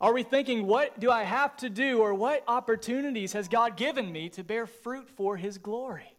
Are 0.00 0.14
we 0.14 0.22
thinking, 0.22 0.66
what 0.66 0.98
do 0.98 1.10
I 1.10 1.24
have 1.24 1.56
to 1.58 1.68
do, 1.68 2.00
or 2.00 2.14
what 2.14 2.42
opportunities 2.48 3.34
has 3.34 3.48
God 3.48 3.76
given 3.76 4.10
me 4.10 4.30
to 4.30 4.42
bear 4.42 4.66
fruit 4.66 5.08
for 5.10 5.36
His 5.36 5.58
glory? 5.58 6.16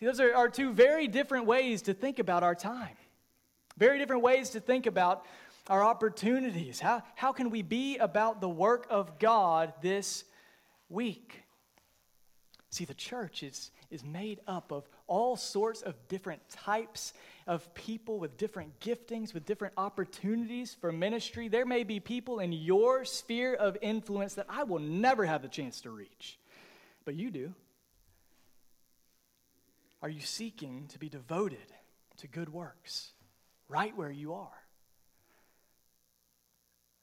See, 0.00 0.06
those 0.06 0.18
are, 0.18 0.34
are 0.34 0.48
two 0.48 0.72
very 0.72 1.06
different 1.06 1.46
ways 1.46 1.82
to 1.82 1.94
think 1.94 2.18
about 2.18 2.42
our 2.42 2.56
time, 2.56 2.96
very 3.76 3.98
different 3.98 4.22
ways 4.22 4.50
to 4.50 4.60
think 4.60 4.86
about 4.86 5.24
our 5.68 5.84
opportunities. 5.84 6.80
How, 6.80 7.02
how 7.14 7.32
can 7.32 7.50
we 7.50 7.62
be 7.62 7.96
about 7.98 8.40
the 8.40 8.48
work 8.48 8.86
of 8.90 9.20
God 9.20 9.72
this 9.82 10.24
week? 10.88 11.44
See, 12.70 12.86
the 12.86 12.94
church 12.94 13.42
is, 13.42 13.70
is 13.92 14.02
made 14.04 14.40
up 14.46 14.72
of 14.72 14.88
all 15.06 15.36
sorts 15.36 15.82
of 15.82 15.94
different 16.08 16.40
types 16.48 17.12
of 17.46 17.72
people 17.74 18.18
with 18.18 18.36
different 18.36 18.80
giftings, 18.80 19.34
with 19.34 19.44
different 19.44 19.74
opportunities 19.76 20.74
for 20.80 20.90
ministry. 20.90 21.48
There 21.48 21.66
may 21.66 21.84
be 21.84 22.00
people 22.00 22.40
in 22.40 22.52
your 22.52 23.04
sphere 23.04 23.54
of 23.54 23.76
influence 23.82 24.34
that 24.34 24.46
I 24.48 24.64
will 24.64 24.80
never 24.80 25.24
have 25.24 25.42
the 25.42 25.48
chance 25.48 25.80
to 25.82 25.90
reach, 25.90 26.38
but 27.04 27.14
you 27.14 27.30
do. 27.30 27.54
Are 30.02 30.08
you 30.08 30.20
seeking 30.20 30.88
to 30.88 30.98
be 30.98 31.08
devoted 31.08 31.58
to 32.18 32.26
good 32.26 32.48
works 32.52 33.12
right 33.68 33.96
where 33.96 34.10
you 34.10 34.34
are? 34.34 34.48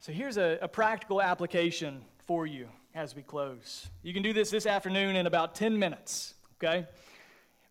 So 0.02 0.12
here's 0.12 0.38
a, 0.38 0.58
a 0.62 0.68
practical 0.68 1.22
application 1.22 2.02
for 2.26 2.48
you 2.48 2.70
as 2.96 3.16
we 3.16 3.22
close. 3.22 3.88
You 4.02 4.14
can 4.14 4.24
do 4.24 4.34
this 4.34 4.50
this 4.50 4.66
afternoon 4.66 5.16
in 5.16 5.28
about 5.28 5.56
10 5.56 5.78
minutes, 5.78 6.34
okay? 6.62 6.88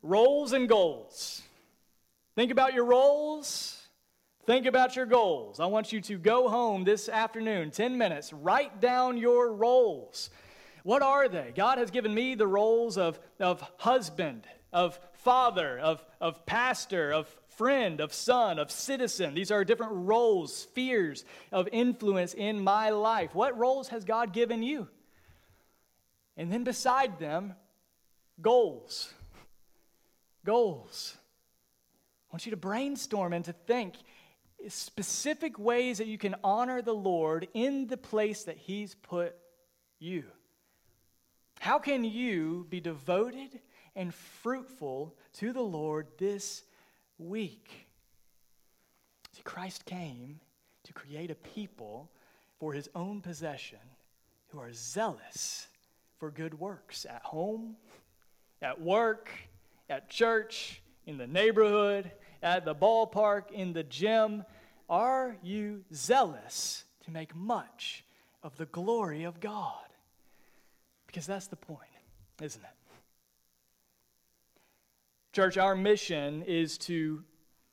Roles 0.03 0.53
and 0.53 0.69
goals. 0.69 1.43
Think 2.35 2.51
about 2.51 2.75
your 2.75 2.85
roles. 2.85 3.75
Think 4.47 4.65
about 4.67 4.97
your 4.97 5.07
goals. 5.07 5.61
I 5.61 5.67
want 5.67 5.93
you 5.93 6.01
to 6.03 6.17
go 6.17 6.49
home 6.49 6.85
this 6.85 7.09
afternoon, 7.09 7.71
10 7.71 7.99
minutes, 7.99 8.33
write 8.33 8.81
down 8.81 9.19
your 9.19 9.53
roles. 9.53 10.31
What 10.85 11.03
are 11.03 11.29
they? 11.29 11.53
God 11.55 11.79
has 11.79 11.91
given 11.91 12.15
me 12.15 12.35
the 12.35 12.47
roles 12.47 12.97
of, 12.97 13.21
of 13.39 13.61
husband, 13.77 14.47
of 14.73 14.99
father, 15.15 15.79
of, 15.79 16.03
of 16.21 16.47
pastor, 16.47 17.13
of 17.13 17.29
friend, 17.59 18.01
of 18.01 18.15
son, 18.15 18.59
of 18.59 18.71
citizen. 18.71 19.35
These 19.35 19.51
are 19.51 19.65
different 19.65 19.93
roles, 19.93 20.57
spheres 20.57 21.25
of 21.53 21.69
influence 21.73 22.33
in 22.33 22.63
my 22.63 22.91
life. 22.91 23.35
What 23.35 23.59
roles 23.59 23.89
has 23.89 24.05
God 24.05 24.33
given 24.33 24.63
you? 24.63 24.89
And 26.37 26.53
then 26.53 26.65
beside 26.65 27.19
them, 27.19 27.55
goals 28.41 29.13
goals. 30.49 31.15
I 32.31 32.35
want 32.35 32.47
you 32.47 32.51
to 32.53 32.57
brainstorm 32.57 33.35
and 33.35 33.45
to 33.45 33.53
think 33.53 33.97
specific 34.69 35.59
ways 35.59 35.99
that 35.99 36.07
you 36.07 36.17
can 36.17 36.37
honor 36.43 36.81
the 36.81 36.95
Lord 36.95 37.49
in 37.53 37.87
the 37.87 37.99
place 37.99 38.45
that 38.45 38.57
He's 38.57 38.95
put 38.95 39.35
you. 39.99 40.25
How 41.61 41.79
can 41.79 42.03
you 42.03 42.67
be 42.71 42.81
devoted 42.81 43.61
and 43.95 44.15
fruitful 44.15 45.15
to 45.35 45.53
the 45.53 45.61
Lord 45.61 46.07
this 46.17 46.63
week? 47.19 47.89
See, 49.35 49.43
Christ 49.43 49.85
came 49.85 50.41
to 50.85 50.95
create 50.95 51.31
a 51.31 51.35
people 51.35 52.11
for 52.59 52.73
His 52.73 52.89
own 52.95 53.21
possession 53.21 53.79
who 54.49 54.61
are 54.61 54.73
zealous 54.73 55.67
for 56.19 56.31
good 56.31 56.59
works 56.59 57.05
at 57.05 57.21
home, 57.23 57.77
at 58.63 58.81
work, 58.81 59.31
at 59.89 60.09
church, 60.09 60.83
in 61.07 61.17
the 61.17 61.27
neighborhood, 61.27 62.11
at 62.43 62.65
the 62.65 62.75
ballpark, 62.75 63.51
in 63.51 63.73
the 63.73 63.83
gym? 63.83 64.45
Are 64.89 65.37
you 65.43 65.85
zealous 65.93 66.85
to 67.05 67.11
make 67.11 67.35
much 67.35 68.05
of 68.43 68.57
the 68.57 68.67
glory 68.67 69.25
of 69.25 69.41
God? 69.41 69.75
Because 71.07 71.27
that's 71.27 71.47
the 71.47 71.57
point, 71.57 71.81
isn't 72.43 72.63
it? 72.63 72.69
Church, 75.33 75.57
our 75.57 75.75
mission 75.75 76.43
is 76.43 76.79
to 76.79 77.23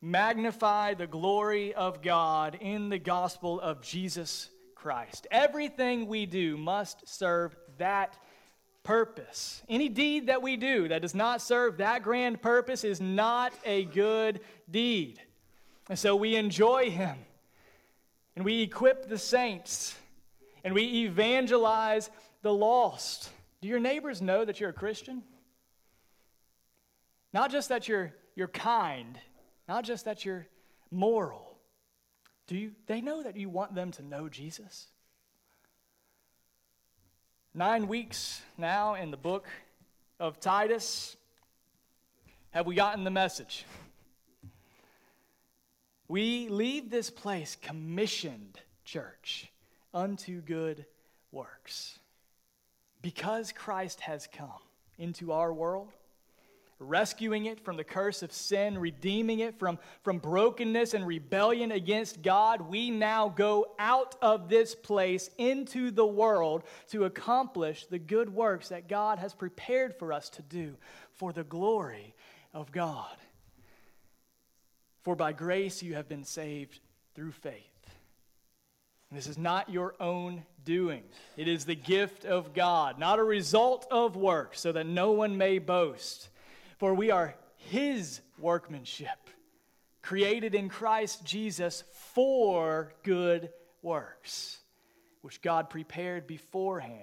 magnify 0.01 0.93
the 0.93 1.07
glory 1.07 1.73
of 1.73 2.01
God 2.01 2.57
in 2.61 2.89
the 2.89 2.99
gospel 2.99 3.59
of 3.59 3.81
Jesus 3.81 4.49
Christ. 4.75 5.25
Everything 5.31 6.07
we 6.07 6.25
do 6.25 6.57
must 6.57 7.07
serve 7.07 7.55
that 7.77 8.17
purpose. 8.85 9.61
Any 9.67 9.89
deed 9.89 10.27
that 10.27 10.41
we 10.41 10.55
do 10.55 10.87
that 10.87 11.01
does 11.01 11.13
not 11.13 11.41
serve 11.41 11.77
that 11.77 12.03
grand 12.03 12.41
purpose 12.41 12.85
is 12.85 13.01
not 13.01 13.51
a 13.65 13.83
good 13.83 14.39
deed. 14.71 15.21
And 15.89 15.99
so 15.99 16.15
we 16.15 16.37
enjoy 16.37 16.89
Him 16.89 17.17
and 18.35 18.45
we 18.45 18.61
equip 18.61 19.09
the 19.09 19.17
saints 19.17 19.95
and 20.63 20.73
we 20.73 20.83
evangelize 21.03 22.09
the 22.41 22.53
lost. 22.53 23.29
Do 23.61 23.67
your 23.67 23.79
neighbors 23.79 24.21
know 24.21 24.45
that 24.45 24.59
you're 24.59 24.69
a 24.69 24.73
Christian? 24.73 25.23
Not 27.33 27.51
just 27.51 27.69
that 27.69 27.87
you're, 27.87 28.13
you're 28.35 28.47
kind, 28.47 29.19
not 29.67 29.83
just 29.83 30.05
that 30.05 30.23
you're 30.23 30.47
moral. 30.91 31.57
Do 32.47 32.55
you, 32.55 32.71
they 32.85 33.01
know 33.01 33.23
that 33.23 33.35
you 33.35 33.49
want 33.49 33.75
them 33.75 33.91
to 33.93 34.03
know 34.03 34.29
Jesus? 34.29 34.87
Nine 37.57 37.87
weeks 37.87 38.41
now 38.57 38.95
in 38.95 39.11
the 39.11 39.17
book 39.17 39.47
of 40.19 40.41
Titus. 40.41 41.15
Have 42.49 42.65
we 42.65 42.75
gotten 42.75 43.05
the 43.05 43.11
message? 43.11 43.63
We 46.09 46.49
leave 46.49 46.89
this 46.89 47.09
place 47.09 47.55
commissioned 47.55 48.59
church, 48.83 49.49
unto 49.93 50.41
good 50.41 50.85
works. 51.31 51.97
Because 53.01 53.53
Christ 53.53 54.01
has 54.01 54.27
come 54.27 54.49
into 54.97 55.31
our 55.31 55.53
world, 55.53 55.93
rescuing 56.79 57.45
it 57.45 57.63
from 57.63 57.77
the 57.77 57.83
curse 57.83 58.21
of 58.21 58.31
sin, 58.31 58.77
redeeming 58.77 59.39
it 59.39 59.57
from, 59.57 59.79
from 60.03 60.19
brokenness 60.19 60.93
and 60.93 61.07
rebellion 61.07 61.71
against 61.71 62.21
God, 62.21 62.61
we 62.61 62.91
now 62.91 63.29
go 63.29 63.71
out 63.79 64.15
of 64.21 64.49
this 64.49 64.75
place 64.75 65.29
into 65.37 65.91
the 65.91 66.05
world 66.05 66.63
to 66.89 67.05
accomplish 67.05 67.85
the 67.85 67.99
good 67.99 68.29
works 68.29 68.69
that 68.69 68.89
God 68.89 69.19
has 69.19 69.33
prepared 69.33 69.97
for 69.97 70.11
us 70.11 70.29
to 70.31 70.41
do 70.41 70.75
for 71.13 71.31
the 71.31 71.43
glory 71.43 72.13
of 72.53 72.71
God. 72.71 73.15
For 75.03 75.15
by 75.15 75.33
grace 75.33 75.81
you 75.81 75.93
have 75.95 76.09
been 76.09 76.23
saved 76.23 76.79
through 77.13 77.31
faith. 77.31 77.63
This 79.11 79.27
is 79.27 79.37
not 79.37 79.69
your 79.69 79.95
own 79.99 80.43
doing. 80.65 81.03
It 81.37 81.47
is 81.47 81.63
the 81.63 81.75
gift 81.75 82.25
of 82.25 82.53
God, 82.53 82.99
not 82.99 83.19
a 83.19 83.23
result 83.23 83.87
of 83.89 84.17
work, 84.17 84.55
so 84.55 84.73
that 84.73 84.87
no 84.87 85.11
one 85.11 85.37
may 85.37 85.59
boast. 85.59 86.29
For 86.77 86.93
we 86.93 87.11
are 87.11 87.35
his 87.55 88.21
workmanship, 88.37 89.29
created 90.01 90.55
in 90.55 90.69
Christ 90.69 91.23
Jesus 91.25 91.83
for 92.13 92.93
good 93.03 93.49
works, 93.81 94.59
which 95.21 95.41
God 95.41 95.69
prepared 95.69 96.27
beforehand 96.27 96.99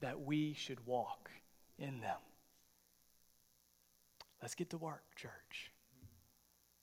that 0.00 0.20
we 0.20 0.54
should 0.54 0.84
walk 0.86 1.30
in 1.78 2.00
them. 2.00 2.18
Let's 4.40 4.54
get 4.54 4.70
to 4.70 4.78
work, 4.78 5.02
church. 5.16 5.72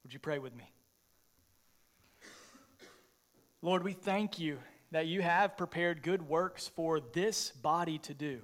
Would 0.04 0.14
you 0.14 0.20
pray 0.20 0.40
with 0.40 0.56
me? 0.56 0.72
Lord, 3.62 3.84
we 3.84 3.94
thank 3.94 4.40
you 4.40 4.60
that 4.92 5.08
you 5.08 5.22
have 5.22 5.58
prepared 5.58 6.04
good 6.04 6.28
works 6.28 6.68
for 6.68 7.00
this 7.00 7.52
body 7.52 7.98
to 8.00 8.14
do. 8.14 8.42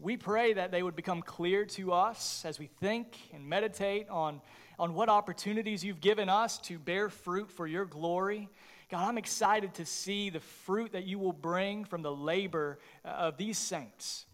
We 0.00 0.16
pray 0.16 0.54
that 0.54 0.70
they 0.70 0.82
would 0.82 0.96
become 0.96 1.20
clear 1.20 1.66
to 1.66 1.92
us 1.92 2.46
as 2.46 2.58
we 2.58 2.70
think 2.80 3.18
and 3.34 3.46
meditate 3.46 4.08
on, 4.08 4.40
on 4.78 4.94
what 4.94 5.10
opportunities 5.10 5.84
you've 5.84 6.00
given 6.00 6.30
us 6.30 6.56
to 6.60 6.78
bear 6.78 7.10
fruit 7.10 7.50
for 7.50 7.66
your 7.66 7.84
glory. 7.84 8.48
God, 8.90 9.06
I'm 9.06 9.18
excited 9.18 9.74
to 9.74 9.84
see 9.84 10.30
the 10.30 10.40
fruit 10.40 10.92
that 10.92 11.04
you 11.04 11.18
will 11.18 11.34
bring 11.34 11.84
from 11.84 12.00
the 12.00 12.10
labor 12.10 12.78
uh, 13.04 13.08
of 13.08 13.36
these 13.36 13.58
saints. 13.58 14.24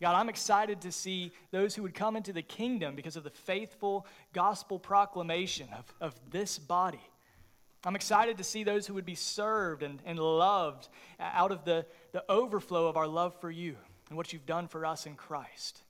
God, 0.00 0.16
I'm 0.16 0.28
excited 0.28 0.80
to 0.80 0.90
see 0.90 1.30
those 1.52 1.76
who 1.76 1.84
would 1.84 1.94
come 1.94 2.16
into 2.16 2.32
the 2.32 2.42
kingdom 2.42 2.96
because 2.96 3.14
of 3.14 3.22
the 3.22 3.30
faithful 3.30 4.08
gospel 4.32 4.76
proclamation 4.76 5.68
of, 5.72 5.84
of 6.00 6.20
this 6.32 6.58
body. 6.58 7.00
I'm 7.84 7.94
excited 7.94 8.38
to 8.38 8.44
see 8.44 8.64
those 8.64 8.88
who 8.88 8.94
would 8.94 9.06
be 9.06 9.14
served 9.14 9.84
and, 9.84 10.02
and 10.04 10.18
loved 10.18 10.88
out 11.20 11.52
of 11.52 11.64
the, 11.64 11.86
the 12.10 12.24
overflow 12.28 12.88
of 12.88 12.96
our 12.96 13.06
love 13.06 13.40
for 13.40 13.52
you 13.52 13.76
and 14.08 14.16
what 14.16 14.32
you've 14.32 14.46
done 14.46 14.68
for 14.68 14.86
us 14.86 15.06
in 15.06 15.14
Christ. 15.14 15.82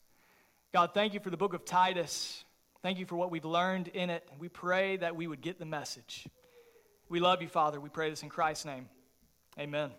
God, 0.72 0.90
thank 0.94 1.14
you 1.14 1.20
for 1.20 1.30
the 1.30 1.36
book 1.36 1.54
of 1.54 1.64
Titus. 1.64 2.44
Thank 2.82 2.98
you 2.98 3.06
for 3.06 3.16
what 3.16 3.30
we've 3.30 3.44
learned 3.44 3.88
in 3.88 4.10
it. 4.10 4.26
We 4.38 4.48
pray 4.48 4.96
that 4.98 5.16
we 5.16 5.26
would 5.26 5.40
get 5.40 5.58
the 5.58 5.64
message. 5.64 6.26
We 7.08 7.20
love 7.20 7.42
you, 7.42 7.48
Father. 7.48 7.80
We 7.80 7.88
pray 7.88 8.10
this 8.10 8.22
in 8.22 8.28
Christ's 8.28 8.64
name. 8.64 8.88
Amen. 9.58 9.90